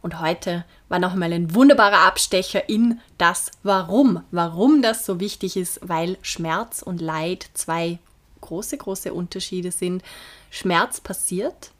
Und 0.03 0.21
heute 0.21 0.65
war 0.89 0.99
nochmal 0.99 1.33
ein 1.33 1.55
wunderbarer 1.55 2.07
Abstecher 2.07 2.69
in 2.69 3.01
das 3.19 3.51
Warum. 3.63 4.23
Warum 4.31 4.83
das 4.83 5.07
so 5.07 5.19
wichtig 5.19 5.57
ist, 5.57 5.81
weil 5.83 6.19
Schmerz 6.21 6.83
und 6.83 7.01
Leid 7.01 7.49
zwei 7.55 7.99
große, 8.43 8.77
große 8.77 9.15
Unterschiede 9.15 9.73
sind. 9.73 10.03
Schmerz 10.51 11.01
passiert, 11.01 11.71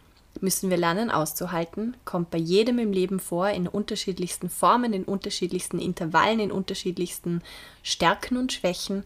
müssen 0.41 0.71
wir 0.71 0.77
lernen 0.77 1.11
auszuhalten, 1.11 1.97
kommt 2.05 2.31
bei 2.31 2.39
jedem 2.39 2.79
im 2.79 2.93
Leben 2.93 3.21
vor, 3.21 3.49
in 3.51 3.69
unterschiedlichsten 3.69 4.49
Formen, 4.49 4.93
in 4.93 5.05
unterschiedlichsten 5.05 5.79
Intervallen, 5.79 6.41
in 6.41 6.53
unterschiedlichsten 6.53 7.43
Stärken 7.83 8.37
und 8.37 8.53
Schwächen. 8.53 9.05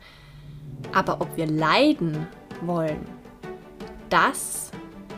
Aber 0.92 1.20
ob 1.20 1.36
wir 1.36 1.46
leiden 1.46 2.26
wollen, 2.62 3.06
das 4.08 4.70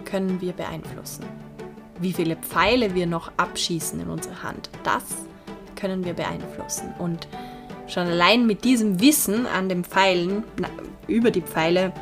können 0.05 0.41
wir 0.41 0.53
beeinflussen. 0.53 1.25
Wie 2.01 2.13
viele 2.13 2.37
Pfeile 2.37 2.95
wir 2.95 3.07
noch 3.07 3.31
abschießen 3.37 4.01
in 4.01 4.09
unsere 4.09 4.43
Hand, 4.43 4.71
das 4.83 5.05
können 5.77 6.05
wir 6.05 6.15
beeinflussen. 6.15 6.93
Und 6.99 7.29
schon 7.87 8.07
allein 8.07 8.47
mit 8.47 8.65
diesem 8.65 9.01
Wissen 9.01 9.47
an 9.47 9.69
den 9.69 9.85
Pfeilen, 9.85 10.45
über 11.07 11.31
die 11.31 11.43
Pfeile, 11.43 11.93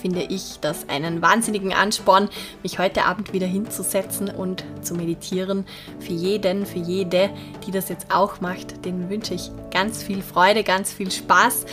finde 0.00 0.22
ich 0.22 0.58
das 0.60 0.88
einen 0.88 1.22
wahnsinnigen 1.22 1.72
Ansporn, 1.72 2.28
mich 2.62 2.78
heute 2.78 3.04
Abend 3.04 3.32
wieder 3.32 3.46
hinzusetzen 3.46 4.28
und 4.30 4.64
zu 4.82 4.94
meditieren. 4.94 5.66
Für 6.00 6.12
jeden, 6.12 6.66
für 6.66 6.78
jede, 6.78 7.30
die 7.66 7.70
das 7.70 7.88
jetzt 7.88 8.12
auch 8.12 8.40
macht, 8.40 8.84
den 8.84 9.10
wünsche 9.10 9.34
ich 9.34 9.50
ganz 9.70 10.02
viel 10.02 10.22
Freude, 10.22 10.64
ganz 10.64 10.92
viel 10.92 11.10
Spaß 11.10 11.66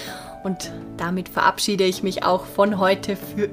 und 0.44 0.72
damit 0.98 1.30
verabschiede 1.30 1.84
ich 1.84 2.04
mich 2.04 2.24
auch 2.24 2.46
von 2.46 2.80
heute 2.80 3.16
für 3.16 3.50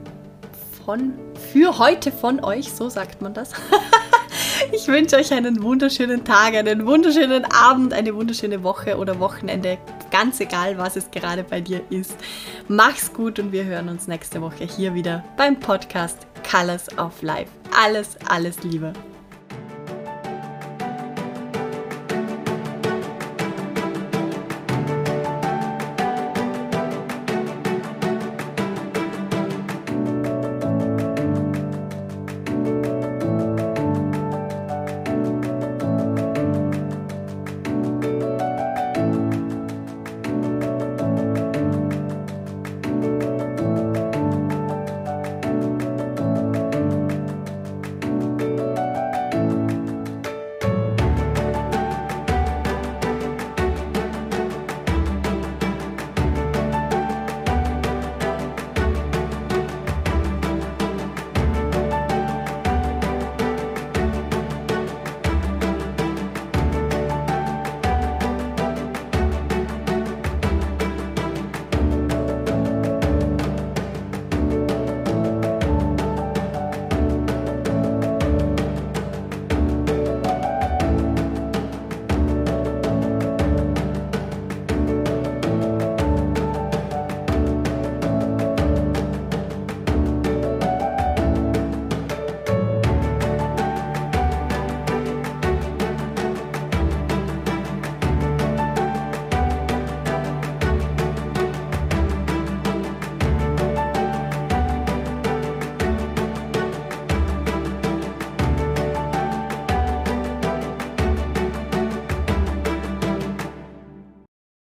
von 0.85 1.15
für 1.53 1.79
heute 1.79 2.11
von 2.11 2.43
euch, 2.43 2.73
so 2.73 2.89
sagt 2.89 3.23
man 3.23 3.35
das. 3.35 3.51
Ich 4.71 4.87
wünsche 4.87 5.17
euch 5.17 5.33
einen 5.33 5.63
wunderschönen 5.63 6.25
Tag, 6.25 6.55
einen 6.55 6.87
wunderschönen 6.87 7.45
Abend, 7.45 7.93
eine 7.93 8.15
wunderschöne 8.15 8.63
Woche 8.63 8.97
oder 8.97 9.19
Wochenende. 9.19 9.79
Ganz 10.11 10.41
egal, 10.41 10.79
was 10.79 10.97
es 10.97 11.11
gerade 11.11 11.43
bei 11.43 11.61
dir 11.61 11.83
ist. 11.91 12.17
Mach's 12.69 13.13
gut 13.13 13.39
und 13.39 13.51
wir 13.51 13.65
hören 13.65 13.89
uns 13.89 14.07
nächste 14.07 14.41
Woche 14.41 14.65
hier 14.65 14.95
wieder 14.95 15.25
beim 15.37 15.59
Podcast 15.59 16.27
Colors 16.49 16.87
of 16.99 17.23
Life. 17.23 17.51
Alles, 17.83 18.17
alles 18.29 18.63
Liebe. 18.63 18.93